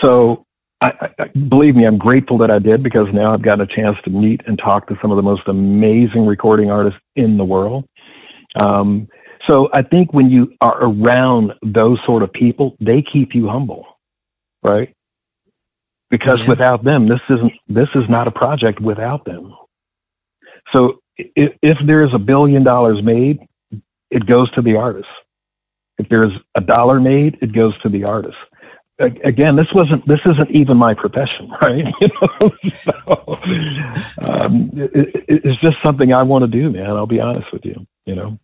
So, 0.00 0.44
I, 0.82 0.92
I, 1.18 1.26
believe 1.26 1.76
me, 1.76 1.86
I'm 1.86 1.98
grateful 1.98 2.38
that 2.38 2.50
I 2.50 2.58
did 2.58 2.82
because 2.82 3.06
now 3.12 3.34
I've 3.34 3.42
gotten 3.42 3.60
a 3.60 3.66
chance 3.66 3.98
to 4.04 4.10
meet 4.10 4.40
and 4.46 4.58
talk 4.58 4.88
to 4.88 4.96
some 5.02 5.10
of 5.10 5.16
the 5.16 5.22
most 5.22 5.42
amazing 5.46 6.24
recording 6.24 6.70
artists 6.70 6.98
in 7.16 7.36
the 7.36 7.44
world. 7.44 7.84
Um, 8.56 9.06
so 9.46 9.68
I 9.72 9.82
think 9.82 10.12
when 10.12 10.30
you 10.30 10.52
are 10.60 10.82
around 10.82 11.52
those 11.62 11.98
sort 12.06 12.22
of 12.22 12.32
people, 12.32 12.76
they 12.80 13.02
keep 13.02 13.34
you 13.34 13.48
humble, 13.48 13.84
right? 14.62 14.94
Because 16.10 16.40
yeah. 16.42 16.48
without 16.48 16.84
them, 16.84 17.08
this 17.08 17.20
isn't 17.28 17.52
this 17.68 17.88
is 17.94 18.04
not 18.08 18.26
a 18.26 18.30
project 18.30 18.80
without 18.80 19.24
them. 19.24 19.54
So 20.72 21.00
if, 21.16 21.52
if 21.62 21.78
there's 21.86 22.12
a 22.14 22.18
billion 22.18 22.64
dollars 22.64 23.02
made, 23.02 23.40
it 24.10 24.26
goes 24.26 24.50
to 24.52 24.62
the 24.62 24.76
artist. 24.76 25.08
If 25.98 26.08
there's 26.08 26.32
a 26.54 26.60
dollar 26.60 27.00
made, 27.00 27.38
it 27.42 27.52
goes 27.52 27.78
to 27.82 27.88
the 27.88 28.04
artist. 28.04 28.36
Again, 28.98 29.56
this 29.56 29.66
wasn't. 29.74 30.06
This 30.06 30.20
isn't 30.26 30.50
even 30.50 30.76
my 30.76 30.92
profession, 30.92 31.50
right? 31.62 31.84
You 32.00 32.08
know, 32.20 32.50
so 32.74 33.38
um, 34.20 34.70
it, 34.74 35.24
it's 35.26 35.60
just 35.62 35.76
something 35.82 36.12
I 36.12 36.22
want 36.22 36.42
to 36.42 36.50
do, 36.50 36.70
man. 36.70 36.90
I'll 36.90 37.06
be 37.06 37.20
honest 37.20 37.50
with 37.50 37.64
you. 37.64 37.86
You 38.04 38.14
know. 38.14 38.38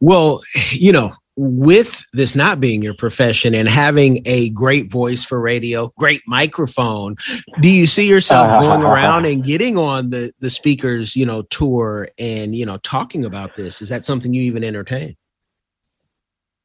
Well, 0.00 0.42
you 0.72 0.92
know, 0.92 1.12
with 1.36 2.04
this 2.12 2.34
not 2.34 2.60
being 2.60 2.82
your 2.82 2.94
profession 2.94 3.54
and 3.54 3.68
having 3.68 4.20
a 4.26 4.50
great 4.50 4.90
voice 4.90 5.24
for 5.24 5.40
radio, 5.40 5.92
great 5.98 6.20
microphone, 6.26 7.16
do 7.60 7.70
you 7.70 7.86
see 7.86 8.06
yourself 8.06 8.50
going 8.60 8.82
around 8.82 9.24
and 9.24 9.44
getting 9.44 9.78
on 9.78 10.10
the 10.10 10.32
the 10.40 10.50
speakers, 10.50 11.16
you 11.16 11.26
know, 11.26 11.42
tour 11.42 12.08
and 12.18 12.54
you 12.54 12.66
know 12.66 12.76
talking 12.78 13.24
about 13.24 13.56
this? 13.56 13.80
Is 13.80 13.88
that 13.88 14.04
something 14.04 14.34
you 14.34 14.42
even 14.42 14.64
entertain? 14.64 15.16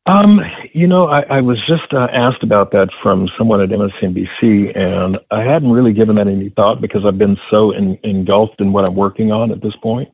Um, 0.07 0.39
you 0.71 0.87
know, 0.87 1.07
I, 1.07 1.21
I 1.23 1.41
was 1.41 1.57
just 1.67 1.93
uh, 1.93 2.07
asked 2.13 2.41
about 2.41 2.71
that 2.71 2.87
from 3.03 3.29
someone 3.37 3.59
at 3.59 3.69
MSNBC, 3.69 4.77
and 4.77 5.17
I 5.31 5.41
hadn't 5.41 5.71
really 5.71 5.91
given 5.91 6.15
that 6.15 6.27
any 6.27 6.49
thought 6.49 6.79
because 6.79 7.03
I've 7.05 7.17
been 7.17 7.37
so 7.51 7.71
in, 7.71 7.99
engulfed 8.03 8.61
in 8.61 8.71
what 8.71 8.85
I'm 8.85 8.95
working 8.95 9.33
on 9.33 9.51
at 9.51 9.61
this 9.61 9.75
point. 9.83 10.07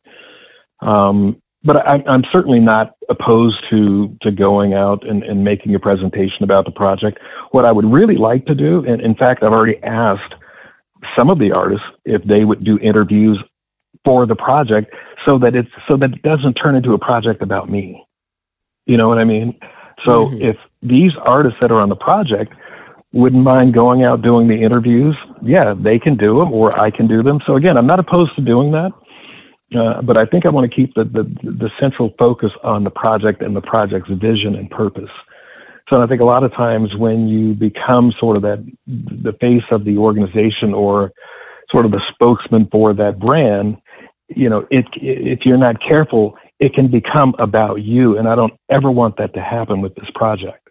Um, 0.81 1.42
but 1.63 1.77
I, 1.77 2.03
I'm 2.07 2.23
certainly 2.31 2.59
not 2.59 2.95
opposed 3.09 3.63
to 3.69 4.15
to 4.21 4.31
going 4.31 4.73
out 4.73 5.07
and, 5.07 5.23
and 5.23 5.43
making 5.43 5.75
a 5.75 5.79
presentation 5.79 6.43
about 6.43 6.65
the 6.65 6.71
project. 6.71 7.19
What 7.51 7.65
I 7.65 7.71
would 7.71 7.85
really 7.85 8.17
like 8.17 8.45
to 8.47 8.55
do, 8.55 8.83
and 8.85 9.01
in 9.01 9.15
fact, 9.15 9.43
I've 9.43 9.53
already 9.53 9.81
asked 9.83 10.33
some 11.17 11.29
of 11.29 11.39
the 11.39 11.51
artists 11.51 11.85
if 12.05 12.23
they 12.23 12.45
would 12.45 12.63
do 12.63 12.79
interviews 12.79 13.41
for 14.05 14.25
the 14.25 14.35
project, 14.35 14.93
so 15.25 15.37
that 15.39 15.55
it's 15.55 15.69
so 15.87 15.95
that 15.97 16.13
it 16.13 16.21
doesn't 16.21 16.53
turn 16.55 16.75
into 16.75 16.93
a 16.93 16.99
project 16.99 17.41
about 17.41 17.69
me. 17.69 18.05
You 18.85 18.97
know 18.97 19.07
what 19.07 19.17
I 19.17 19.23
mean? 19.23 19.57
So 20.03 20.27
mm-hmm. 20.27 20.41
if 20.41 20.57
these 20.81 21.11
artists 21.21 21.57
that 21.61 21.71
are 21.71 21.79
on 21.79 21.89
the 21.89 21.95
project 21.95 22.53
wouldn't 23.13 23.43
mind 23.43 23.73
going 23.73 24.03
out 24.03 24.21
doing 24.21 24.47
the 24.47 24.55
interviews, 24.55 25.15
yeah, 25.41 25.73
they 25.77 25.99
can 25.99 26.17
do 26.17 26.39
them, 26.39 26.51
or 26.51 26.77
I 26.77 26.89
can 26.89 27.07
do 27.07 27.23
them. 27.23 27.39
So 27.45 27.55
again, 27.55 27.77
I'm 27.77 27.87
not 27.87 27.99
opposed 27.99 28.35
to 28.35 28.41
doing 28.41 28.71
that. 28.71 28.91
Uh, 29.75 30.01
but 30.01 30.17
I 30.17 30.25
think 30.25 30.45
I 30.45 30.49
want 30.49 30.69
to 30.69 30.75
keep 30.75 30.93
the, 30.93 31.03
the, 31.03 31.23
the 31.43 31.69
central 31.79 32.13
focus 32.17 32.51
on 32.63 32.83
the 32.83 32.89
project 32.89 33.41
and 33.41 33.55
the 33.55 33.61
project's 33.61 34.09
vision 34.09 34.55
and 34.55 34.69
purpose. 34.69 35.09
So 35.89 36.01
I 36.01 36.07
think 36.07 36.21
a 36.21 36.25
lot 36.25 36.43
of 36.43 36.53
times 36.53 36.95
when 36.95 37.27
you 37.27 37.53
become 37.53 38.13
sort 38.19 38.37
of 38.37 38.43
that 38.43 38.65
the 38.87 39.33
face 39.41 39.63
of 39.71 39.83
the 39.85 39.97
organization 39.97 40.73
or 40.73 41.11
sort 41.69 41.85
of 41.85 41.91
the 41.91 42.01
spokesman 42.13 42.67
for 42.71 42.93
that 42.93 43.19
brand, 43.19 43.77
you 44.29 44.49
know, 44.49 44.65
it 44.71 44.85
if 44.95 45.45
you're 45.45 45.57
not 45.57 45.81
careful, 45.81 46.37
it 46.59 46.73
can 46.73 46.89
become 46.89 47.35
about 47.39 47.81
you. 47.81 48.17
And 48.17 48.27
I 48.27 48.35
don't 48.35 48.53
ever 48.69 48.89
want 48.89 49.17
that 49.17 49.33
to 49.33 49.41
happen 49.41 49.81
with 49.81 49.95
this 49.95 50.09
project. 50.15 50.69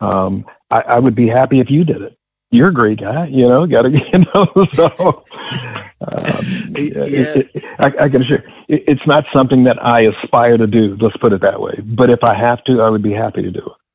Um, 0.00 0.44
I, 0.70 0.80
I 0.82 0.98
would 0.98 1.14
be 1.14 1.28
happy 1.28 1.58
if 1.58 1.70
you 1.70 1.84
did 1.84 2.02
it 2.02 2.16
you're 2.50 2.68
a 2.68 2.74
great 2.74 3.00
guy, 3.00 3.26
you 3.26 3.48
know, 3.48 3.66
got 3.66 3.82
to, 3.82 3.90
you 4.12 4.18
know, 4.18 4.66
so 4.72 5.24
um, 6.12 6.44
yeah. 6.76 7.02
It, 7.04 7.50
it, 7.54 7.64
I, 7.78 7.86
I, 8.04 8.08
can 8.08 8.22
assure 8.22 8.38
it, 8.68 8.84
it's 8.86 9.06
not 9.06 9.24
something 9.32 9.64
that 9.64 9.82
I 9.82 10.02
aspire 10.02 10.56
to 10.56 10.66
do. 10.66 10.96
Let's 11.00 11.16
put 11.16 11.32
it 11.32 11.40
that 11.42 11.60
way. 11.60 11.80
But 11.82 12.10
if 12.10 12.22
I 12.22 12.34
have 12.34 12.62
to, 12.64 12.80
I 12.82 12.90
would 12.90 13.02
be 13.02 13.12
happy 13.12 13.42
to 13.42 13.50
do 13.50 13.58
it. 13.58 13.85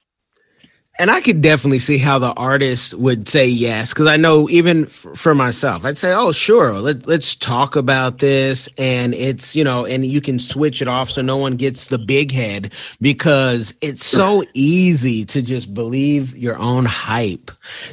And 1.00 1.10
I 1.10 1.22
could 1.22 1.42
definitely 1.42 1.80
see 1.80 1.98
how 1.98 2.20
the 2.20 2.34
artist 2.34 2.94
would 2.96 3.28
say 3.28 3.48
yes, 3.48 3.94
because 3.94 4.08
I 4.08 4.18
know 4.18 4.50
even 4.50 4.86
f- 4.86 5.08
for 5.16 5.34
myself, 5.34 5.86
I'd 5.86 5.98
say, 5.98 6.14
"Oh, 6.14 6.34
sure, 6.34 6.80
let, 6.80 7.08
let's 7.08 7.34
talk 7.34 7.78
about 7.78 8.20
this." 8.20 8.68
And 8.78 9.16
it's 9.16 9.56
you 9.56 9.64
know, 9.64 9.86
and 9.86 10.06
you 10.06 10.20
can 10.20 10.38
switch 10.38 10.82
it 10.82 10.90
off 10.90 11.10
so 11.10 11.22
no 11.22 11.38
one 11.38 11.56
gets 11.56 11.88
the 11.88 11.98
big 11.98 12.32
head 12.32 12.74
because 13.00 13.74
it's 13.82 14.06
so 14.06 14.44
easy 14.54 15.24
to 15.26 15.42
just 15.42 15.74
believe 15.74 16.38
your 16.38 16.58
own 16.58 16.86
hype, 16.86 17.52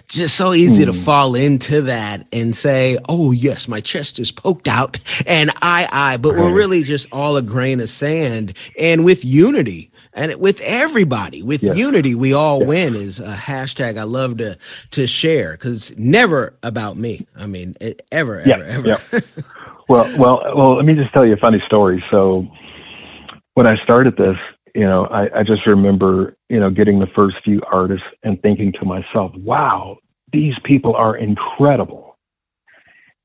just 0.09 0.37
so 0.37 0.53
easy 0.53 0.83
mm. 0.83 0.87
to 0.87 0.93
hmm. 0.93 1.05
fall 1.05 1.35
into 1.37 1.81
that 1.83 2.27
and 2.33 2.55
say, 2.55 2.99
"Oh, 3.09 3.31
yes, 3.31 3.69
my 3.69 3.81
chest 3.81 4.19
is 4.19 4.33
poked 4.33 4.67
out," 4.67 4.99
and 5.25 5.51
I, 5.63 5.89
I, 5.93 6.17
but 6.17 6.35
right. 6.35 6.43
we're 6.43 6.53
really 6.53 6.83
just 6.83 7.07
all 7.13 7.37
a 7.37 7.43
grain 7.43 7.79
of 7.79 7.89
sand. 7.89 8.55
And 8.77 9.05
with 9.05 9.25
unity, 9.25 9.93
and 10.19 10.35
with 10.41 10.61
everybody 10.61 11.43
with 11.43 11.63
yes. 11.63 11.77
unity 11.77 12.15
we 12.15 12.33
all 12.33 12.61
yes. 12.61 12.69
win 12.69 12.95
is 12.95 13.21
a 13.21 13.35
hashtag 13.35 13.97
i 13.99 14.03
love 14.03 14.37
to 14.37 14.59
to 14.91 15.07
share 15.07 15.53
because 15.53 15.91
it's 15.91 15.99
never 15.99 16.55
about 16.63 16.97
me 16.97 17.27
i 17.37 17.47
mean 17.47 17.77
it, 17.81 18.03
ever 18.13 18.41
ever 18.41 18.49
yeah. 18.49 18.75
ever 18.75 18.89
yeah. 18.89 19.21
well 19.89 20.19
well 20.19 20.43
well 20.57 20.77
let 20.77 20.85
me 20.85 20.95
just 20.95 21.13
tell 21.13 21.25
you 21.25 21.33
a 21.33 21.39
funny 21.39 21.63
story 21.67 22.03
so 22.11 22.47
when 23.55 23.67
i 23.67 23.77
started 23.83 24.17
this 24.17 24.37
you 24.75 24.85
know 24.85 25.07
I, 25.07 25.41
I 25.41 25.43
just 25.43 25.67
remember 25.67 26.37
you 26.49 26.61
know 26.61 26.71
getting 26.71 26.99
the 26.99 27.09
first 27.15 27.37
few 27.45 27.63
artists 27.71 28.07
and 28.23 28.41
thinking 28.43 28.73
to 28.73 28.85
myself 28.85 29.33
wow 29.37 29.99
these 30.33 30.55
people 30.65 30.95
are 30.95 31.17
incredible 31.17 32.09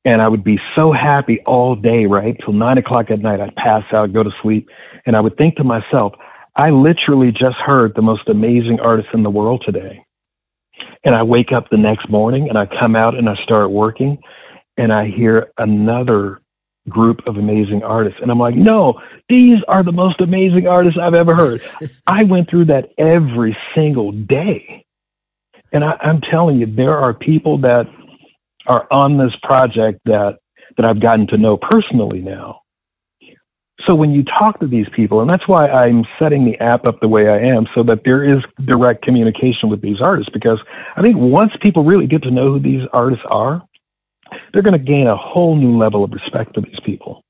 and 0.06 0.22
I 0.22 0.28
would 0.28 0.44
be 0.44 0.60
so 0.76 0.92
happy 0.92 1.40
all 1.46 1.76
day, 1.76 2.06
right? 2.06 2.38
Till 2.44 2.54
nine 2.54 2.78
o'clock 2.78 3.10
at 3.10 3.20
night, 3.20 3.40
I'd 3.40 3.56
pass 3.56 3.84
out, 3.94 4.12
go 4.12 4.22
to 4.22 4.32
sleep. 4.42 4.70
And 5.06 5.16
I 5.16 5.22
would 5.22 5.38
think 5.38 5.56
to 5.58 5.64
myself, 5.64 6.14
I 6.56 6.70
literally 6.70 7.32
just 7.32 7.58
heard 7.58 7.94
the 7.96 8.02
most 8.02 8.30
amazing 8.30 8.80
artist 8.80 9.10
in 9.14 9.24
the 9.24 9.30
world 9.30 9.64
today. 9.66 10.06
And 11.04 11.16
I 11.16 11.24
wake 11.24 11.52
up 11.52 11.70
the 11.70 11.78
next 11.78 12.10
morning 12.10 12.50
and 12.50 12.58
I 12.58 12.66
come 12.66 12.96
out 12.96 13.16
and 13.16 13.28
I 13.28 13.36
start 13.44 13.72
working 13.72 14.20
and 14.78 14.94
I 14.94 15.08
hear 15.08 15.52
another 15.58 16.42
group 16.90 17.22
of 17.28 17.38
amazing 17.38 17.84
artists. 17.84 18.20
And 18.22 18.30
I'm 18.30 18.40
like, 18.40 18.56
no, 18.56 19.00
these 19.30 19.60
are 19.68 19.84
the 19.84 19.92
most 19.92 20.22
amazing 20.22 20.68
artists 20.68 21.00
I've 21.02 21.14
ever 21.14 21.36
heard. 21.36 21.64
I 22.08 22.24
went 22.24 22.50
through 22.50 22.66
that 22.66 22.90
every 22.98 23.58
single 23.76 24.12
day. 24.12 24.86
And 25.72 25.84
I, 25.84 25.98
am 26.04 26.22
telling 26.22 26.60
you, 26.60 26.68
there 26.68 26.98
are 26.98 27.14
people 27.14 27.58
that 27.60 27.88
are 28.68 28.88
on 28.92 29.18
this 29.18 29.34
project 29.44 30.00
that 30.06 30.38
that 30.78 30.86
I've 30.86 31.02
gotten 31.02 31.28
to 31.28 31.38
know 31.38 31.58
personally 31.58 32.20
now 32.20 32.63
so 33.86 33.96
when 33.96 34.12
you 34.12 34.24
talk 34.24 34.60
to 34.60 34.68
these 34.68 34.88
people, 34.96 35.22
and 35.22 35.30
that's 35.30 35.48
why 35.48 35.68
I'm 35.68 36.06
setting 36.20 36.46
the 36.46 36.58
app 36.64 36.86
up 36.86 37.00
the 37.00 37.08
way 37.08 37.28
I 37.28 37.40
am, 37.40 37.66
so 37.76 37.84
that 37.84 38.02
there 38.06 38.24
is 38.24 38.44
direct 38.66 39.04
communication 39.04 39.70
with 39.70 39.82
these 39.82 40.02
artists, 40.02 40.32
because 40.34 40.60
I 40.96 41.02
think 41.02 41.18
once 41.18 41.52
people 41.62 41.84
really 41.84 42.08
get 42.08 42.24
to 42.24 42.32
know 42.32 42.54
who 42.54 42.60
these 42.60 42.88
artists 42.94 43.26
are, 43.30 43.62
they're 44.52 44.62
going 44.62 44.78
to 44.78 44.80
gain 44.80 45.08
a 45.08 45.18
whole 45.18 45.56
new 45.56 45.78
level 45.78 46.04
of 46.04 46.12
respect 46.12 46.56
for 46.56 46.62
these 46.62 46.80
people. 46.86 47.24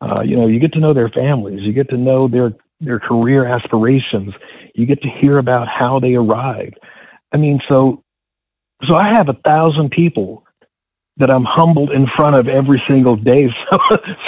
Uh, 0.00 0.20
you 0.20 0.36
know, 0.36 0.46
you 0.46 0.60
get 0.60 0.72
to 0.72 0.80
know 0.80 0.92
their 0.92 1.08
families, 1.08 1.60
you 1.62 1.72
get 1.72 1.88
to 1.90 1.96
know 1.96 2.28
their 2.28 2.52
their 2.80 2.98
career 2.98 3.46
aspirations, 3.46 4.34
you 4.74 4.84
get 4.84 5.00
to 5.00 5.08
hear 5.08 5.38
about 5.38 5.68
how 5.68 5.98
they 6.00 6.14
arrived. 6.14 6.78
I 7.32 7.36
mean, 7.36 7.60
so 7.68 8.02
so 8.86 8.94
I 8.94 9.08
have 9.08 9.28
a 9.28 9.38
thousand 9.44 9.90
people 9.90 10.43
that 11.16 11.30
I'm 11.30 11.44
humbled 11.44 11.92
in 11.92 12.06
front 12.16 12.36
of 12.36 12.48
every 12.48 12.82
single 12.88 13.16
day. 13.16 13.48
So, 13.70 13.78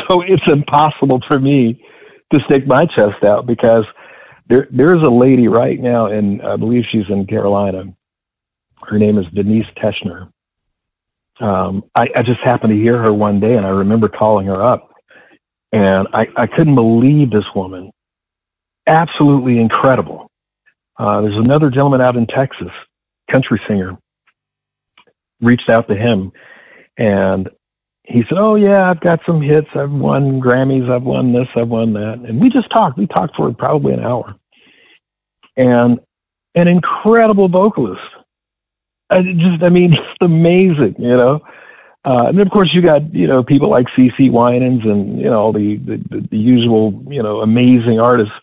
so 0.08 0.20
it's 0.22 0.42
impossible 0.46 1.20
for 1.26 1.38
me 1.38 1.82
to 2.32 2.40
stick 2.46 2.66
my 2.66 2.86
chest 2.86 3.24
out 3.24 3.46
because 3.46 3.84
there, 4.48 4.68
there's 4.70 5.02
a 5.02 5.08
lady 5.08 5.48
right 5.48 5.80
now, 5.80 6.06
and 6.06 6.42
I 6.42 6.56
believe 6.56 6.84
she's 6.90 7.08
in 7.08 7.26
Carolina. 7.26 7.84
Her 8.86 8.98
name 8.98 9.18
is 9.18 9.26
Denise 9.34 9.66
Teschner. 9.76 10.30
Um, 11.40 11.84
I, 11.94 12.08
I 12.16 12.22
just 12.22 12.40
happened 12.40 12.72
to 12.72 12.80
hear 12.80 13.00
her 13.02 13.12
one 13.12 13.40
day, 13.40 13.56
and 13.56 13.66
I 13.66 13.70
remember 13.70 14.08
calling 14.08 14.46
her 14.46 14.62
up, 14.62 14.90
and 15.72 16.08
I, 16.12 16.26
I 16.36 16.46
couldn't 16.46 16.74
believe 16.74 17.30
this 17.30 17.44
woman. 17.54 17.90
Absolutely 18.86 19.58
incredible. 19.58 20.30
Uh, 20.98 21.20
there's 21.20 21.36
another 21.36 21.68
gentleman 21.70 22.00
out 22.00 22.16
in 22.16 22.26
Texas, 22.26 22.70
country 23.30 23.60
singer, 23.68 23.98
reached 25.40 25.68
out 25.68 25.88
to 25.88 25.94
him 25.94 26.32
and 26.98 27.48
he 28.04 28.22
said, 28.28 28.38
"Oh 28.38 28.54
yeah, 28.54 28.88
I've 28.90 29.00
got 29.00 29.20
some 29.26 29.40
hits. 29.40 29.68
I've 29.74 29.90
won 29.90 30.40
Grammys. 30.40 30.90
I've 30.90 31.02
won 31.02 31.32
this. 31.32 31.48
I've 31.56 31.68
won 31.68 31.92
that." 31.94 32.24
And 32.26 32.40
we 32.40 32.50
just 32.50 32.70
talked. 32.70 32.98
We 32.98 33.06
talked 33.06 33.36
for 33.36 33.52
probably 33.52 33.92
an 33.92 34.00
hour. 34.00 34.34
And 35.56 35.98
an 36.54 36.68
incredible 36.68 37.48
vocalist. 37.48 38.00
I 39.10 39.22
just, 39.22 39.62
I 39.62 39.68
mean, 39.68 39.90
just 39.96 40.20
amazing, 40.20 40.96
you 40.98 41.16
know. 41.16 41.40
Uh, 42.04 42.28
and 42.28 42.40
of 42.40 42.50
course, 42.50 42.70
you 42.72 42.80
got 42.80 43.12
you 43.12 43.26
know 43.26 43.42
people 43.42 43.68
like 43.68 43.86
CeCe 43.98 44.30
Winans 44.30 44.82
and 44.84 45.18
you 45.18 45.28
know 45.28 45.40
all 45.40 45.52
the, 45.52 45.76
the 45.78 46.26
the 46.30 46.38
usual 46.38 47.02
you 47.08 47.22
know 47.22 47.40
amazing 47.40 47.98
artists. 48.00 48.34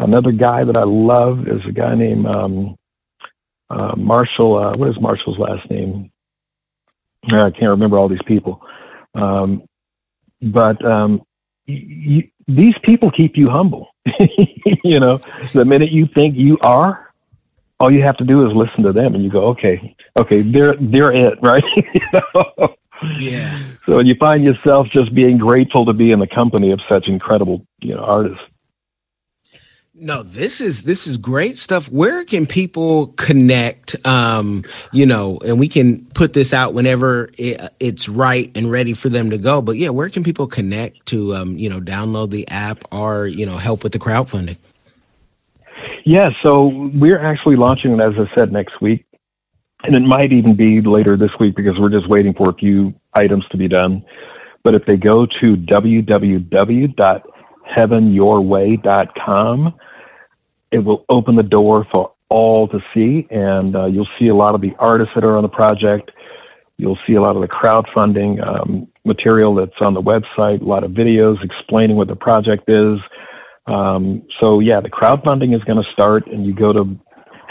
Another 0.00 0.32
guy 0.32 0.64
that 0.64 0.76
I 0.76 0.82
love 0.82 1.46
is 1.46 1.60
a 1.68 1.72
guy 1.72 1.94
named 1.94 2.26
um, 2.26 2.76
uh, 3.70 3.94
Marshall. 3.96 4.58
Uh, 4.58 4.76
what 4.76 4.88
is 4.88 5.00
Marshall's 5.00 5.38
last 5.38 5.70
name? 5.70 6.10
I 7.32 7.50
can't 7.50 7.70
remember 7.70 7.98
all 7.98 8.08
these 8.08 8.22
people. 8.26 8.60
Um, 9.14 9.62
but 10.42 10.84
um, 10.84 11.22
you, 11.66 12.28
these 12.46 12.74
people 12.82 13.10
keep 13.10 13.36
you 13.36 13.48
humble. 13.48 13.88
you 14.84 15.00
know, 15.00 15.18
the 15.52 15.64
minute 15.64 15.90
you 15.90 16.06
think 16.14 16.36
you 16.36 16.58
are, 16.60 17.12
all 17.80 17.90
you 17.90 18.02
have 18.02 18.16
to 18.18 18.24
do 18.24 18.46
is 18.46 18.54
listen 18.54 18.84
to 18.84 18.92
them, 18.92 19.14
and 19.14 19.24
you 19.24 19.30
go, 19.30 19.46
okay, 19.46 19.96
okay, 20.16 20.42
they're 20.42 20.76
they're 20.80 21.12
it, 21.12 21.38
right? 21.42 21.64
you 21.76 22.00
know? 22.12 22.74
Yeah. 23.18 23.60
So 23.86 23.98
you 23.98 24.14
find 24.14 24.42
yourself 24.42 24.86
just 24.92 25.14
being 25.14 25.38
grateful 25.38 25.84
to 25.86 25.92
be 25.92 26.12
in 26.12 26.20
the 26.20 26.26
company 26.26 26.70
of 26.70 26.80
such 26.88 27.08
incredible, 27.08 27.66
you 27.80 27.94
know, 27.94 28.02
artists. 28.02 28.42
No, 29.96 30.24
this 30.24 30.60
is 30.60 30.82
this 30.82 31.06
is 31.06 31.16
great 31.16 31.56
stuff. 31.56 31.88
Where 31.88 32.24
can 32.24 32.46
people 32.46 33.08
connect? 33.16 33.94
Um, 34.04 34.64
you 34.92 35.06
know, 35.06 35.38
and 35.44 35.60
we 35.60 35.68
can 35.68 36.04
put 36.14 36.32
this 36.32 36.52
out 36.52 36.74
whenever 36.74 37.30
it, 37.38 37.60
it's 37.78 38.08
right 38.08 38.50
and 38.56 38.68
ready 38.68 38.92
for 38.92 39.08
them 39.08 39.30
to 39.30 39.38
go. 39.38 39.62
But 39.62 39.76
yeah, 39.76 39.90
where 39.90 40.08
can 40.08 40.24
people 40.24 40.48
connect 40.48 41.06
to 41.06 41.36
um, 41.36 41.56
you 41.56 41.70
know, 41.70 41.80
download 41.80 42.30
the 42.30 42.46
app 42.48 42.84
or 42.90 43.28
you 43.28 43.46
know, 43.46 43.56
help 43.56 43.84
with 43.84 43.92
the 43.92 44.00
crowdfunding? 44.00 44.56
Yeah, 46.04 46.30
so 46.42 46.90
we're 46.92 47.24
actually 47.24 47.54
launching 47.54 47.92
it 47.92 48.00
as 48.00 48.14
I 48.18 48.34
said 48.34 48.50
next 48.50 48.80
week, 48.80 49.06
and 49.84 49.94
it 49.94 50.00
might 50.00 50.32
even 50.32 50.56
be 50.56 50.80
later 50.80 51.16
this 51.16 51.30
week 51.38 51.54
because 51.54 51.78
we're 51.78 51.88
just 51.88 52.08
waiting 52.08 52.34
for 52.34 52.50
a 52.50 52.54
few 52.54 52.92
items 53.14 53.44
to 53.52 53.56
be 53.56 53.68
done. 53.68 54.04
But 54.64 54.74
if 54.74 54.86
they 54.86 54.96
go 54.96 55.24
to 55.40 55.56
www.heavenyourway.com, 57.76 59.74
it 60.70 60.78
will 60.78 61.04
open 61.08 61.36
the 61.36 61.42
door 61.42 61.86
for 61.90 62.12
all 62.28 62.66
to 62.68 62.80
see, 62.92 63.26
and 63.30 63.76
uh, 63.76 63.86
you'll 63.86 64.08
see 64.18 64.28
a 64.28 64.34
lot 64.34 64.54
of 64.54 64.60
the 64.60 64.72
artists 64.78 65.14
that 65.14 65.24
are 65.24 65.36
on 65.36 65.42
the 65.42 65.48
project. 65.48 66.10
You'll 66.78 66.98
see 67.06 67.14
a 67.14 67.22
lot 67.22 67.36
of 67.36 67.42
the 67.42 67.48
crowdfunding 67.48 68.44
um, 68.44 68.88
material 69.04 69.54
that's 69.54 69.80
on 69.80 69.94
the 69.94 70.02
website, 70.02 70.60
a 70.60 70.64
lot 70.64 70.82
of 70.82 70.90
videos 70.90 71.42
explaining 71.44 71.96
what 71.96 72.08
the 72.08 72.16
project 72.16 72.68
is. 72.68 72.98
Um, 73.66 74.22
so 74.40 74.60
yeah, 74.60 74.80
the 74.80 74.90
crowdfunding 74.90 75.54
is 75.54 75.62
going 75.64 75.82
to 75.82 75.88
start, 75.92 76.26
and 76.26 76.44
you 76.44 76.52
go 76.52 76.72
to 76.72 76.98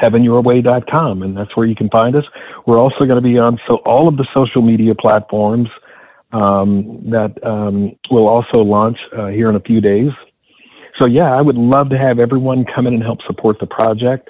heavenyourway.com, 0.01 1.21
and 1.23 1.37
that's 1.37 1.55
where 1.55 1.65
you 1.65 1.75
can 1.75 1.89
find 1.89 2.15
us. 2.15 2.25
We're 2.65 2.79
also 2.79 3.05
going 3.05 3.15
to 3.15 3.21
be 3.21 3.37
on 3.37 3.59
so 3.67 3.77
all 3.85 4.07
of 4.07 4.17
the 4.17 4.27
social 4.33 4.61
media 4.61 4.95
platforms 4.95 5.69
that 6.33 7.33
um, 7.43 7.95
will 8.09 8.27
also 8.27 8.57
launch 8.57 8.97
uh, 9.17 9.27
here 9.27 9.49
in 9.49 9.55
a 9.55 9.61
few 9.61 9.79
days 9.79 10.11
so 10.97 11.05
yeah, 11.05 11.33
I 11.35 11.41
would 11.41 11.55
love 11.55 11.89
to 11.89 11.97
have 11.97 12.19
everyone 12.19 12.65
come 12.65 12.85
in 12.87 12.93
and 12.93 13.03
help 13.03 13.19
support 13.25 13.59
the 13.59 13.65
project. 13.65 14.29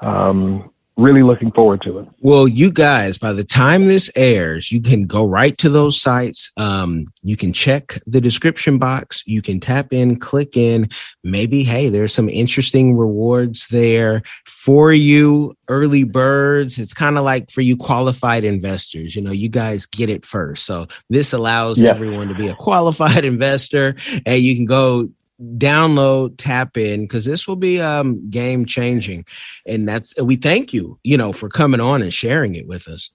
Um, 0.00 0.71
really 0.96 1.22
looking 1.22 1.50
forward 1.52 1.80
to 1.82 1.98
it. 1.98 2.08
Well, 2.20 2.46
you 2.46 2.70
guys, 2.70 3.16
by 3.16 3.32
the 3.32 3.44
time 3.44 3.86
this 3.86 4.10
airs, 4.14 4.70
you 4.70 4.80
can 4.80 5.06
go 5.06 5.26
right 5.26 5.56
to 5.58 5.68
those 5.68 6.00
sites. 6.00 6.50
Um, 6.56 7.06
you 7.22 7.36
can 7.36 7.52
check 7.52 7.98
the 8.06 8.20
description 8.20 8.78
box. 8.78 9.22
You 9.26 9.40
can 9.40 9.58
tap 9.58 9.92
in, 9.92 10.18
click 10.18 10.56
in. 10.56 10.90
Maybe, 11.24 11.64
hey, 11.64 11.88
there's 11.88 12.12
some 12.12 12.28
interesting 12.28 12.96
rewards 12.96 13.66
there 13.68 14.22
for 14.46 14.92
you, 14.92 15.56
early 15.68 16.04
birds. 16.04 16.78
It's 16.78 16.94
kind 16.94 17.16
of 17.16 17.24
like 17.24 17.50
for 17.50 17.62
you 17.62 17.76
qualified 17.76 18.44
investors. 18.44 19.16
You 19.16 19.22
know, 19.22 19.32
you 19.32 19.48
guys 19.48 19.86
get 19.86 20.10
it 20.10 20.24
first. 20.24 20.66
So 20.66 20.88
this 21.08 21.32
allows 21.32 21.80
yeah. 21.80 21.90
everyone 21.90 22.28
to 22.28 22.34
be 22.34 22.48
a 22.48 22.54
qualified 22.54 23.24
investor, 23.24 23.96
and 24.26 24.42
you 24.42 24.54
can 24.54 24.66
go 24.66 25.08
download, 25.56 26.34
tap 26.38 26.76
in, 26.76 27.02
because 27.02 27.24
this 27.24 27.46
will 27.46 27.56
be 27.56 27.80
um, 27.80 28.28
game 28.30 28.64
changing. 28.64 29.24
And 29.66 29.88
that's 29.88 30.14
we 30.20 30.36
thank 30.36 30.72
you, 30.72 30.98
you 31.02 31.16
know, 31.16 31.32
for 31.32 31.48
coming 31.48 31.80
on 31.80 32.02
and 32.02 32.12
sharing 32.12 32.54
it 32.54 32.66
with 32.66 32.88
us. 32.88 33.10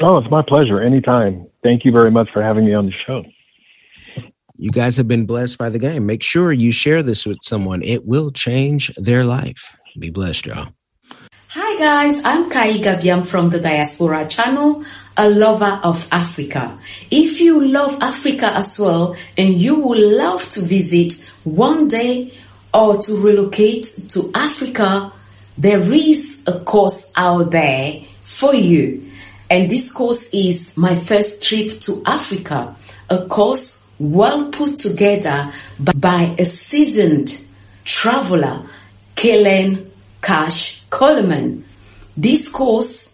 Oh, 0.00 0.18
it's 0.18 0.30
my 0.30 0.42
pleasure. 0.42 0.80
Anytime. 0.80 1.46
Thank 1.62 1.84
you 1.84 1.92
very 1.92 2.10
much 2.10 2.28
for 2.32 2.42
having 2.42 2.66
me 2.66 2.74
on 2.74 2.86
the 2.86 2.92
show. 3.06 3.24
You 4.56 4.70
guys 4.70 4.96
have 4.96 5.08
been 5.08 5.26
blessed 5.26 5.58
by 5.58 5.68
the 5.68 5.78
game. 5.78 6.06
Make 6.06 6.22
sure 6.22 6.52
you 6.52 6.70
share 6.70 7.02
this 7.02 7.26
with 7.26 7.38
someone. 7.42 7.82
It 7.82 8.06
will 8.06 8.30
change 8.30 8.94
their 8.96 9.24
life. 9.24 9.72
Be 9.98 10.10
blessed, 10.10 10.46
y'all. 10.46 10.68
Hi 11.50 11.78
guys, 11.78 12.20
I'm 12.24 12.50
Kai 12.50 12.72
Gabiam 12.72 13.24
from 13.24 13.50
the 13.50 13.60
Diaspora 13.60 14.26
Channel, 14.26 14.84
a 15.16 15.28
lover 15.28 15.80
of 15.82 16.08
Africa. 16.10 16.78
If 17.10 17.40
you 17.40 17.66
love 17.66 17.98
Africa 18.02 18.46
as 18.54 18.78
well 18.78 19.16
and 19.36 19.54
you 19.54 19.80
would 19.80 19.98
love 19.98 20.48
to 20.50 20.62
visit 20.62 21.14
one 21.44 21.88
day 21.88 22.32
or 22.72 22.98
to 22.98 23.16
relocate 23.20 23.86
to 24.10 24.30
Africa, 24.34 25.12
there 25.56 25.92
is 25.92 26.44
a 26.46 26.60
course 26.60 27.12
out 27.16 27.50
there 27.52 28.00
for 28.24 28.54
you. 28.54 29.10
And 29.48 29.70
this 29.70 29.92
course 29.92 30.34
is 30.34 30.76
my 30.76 30.96
first 30.96 31.44
trip 31.44 31.70
to 31.82 32.02
Africa, 32.04 32.74
a 33.08 33.26
course 33.26 33.92
well 33.98 34.50
put 34.50 34.76
together 34.76 35.52
by 35.78 36.34
a 36.38 36.44
seasoned 36.44 37.40
traveler, 37.84 38.64
Kellen 39.14 39.90
Cash 40.20 40.82
Coleman. 40.90 41.64
This 42.16 42.50
course 42.50 43.13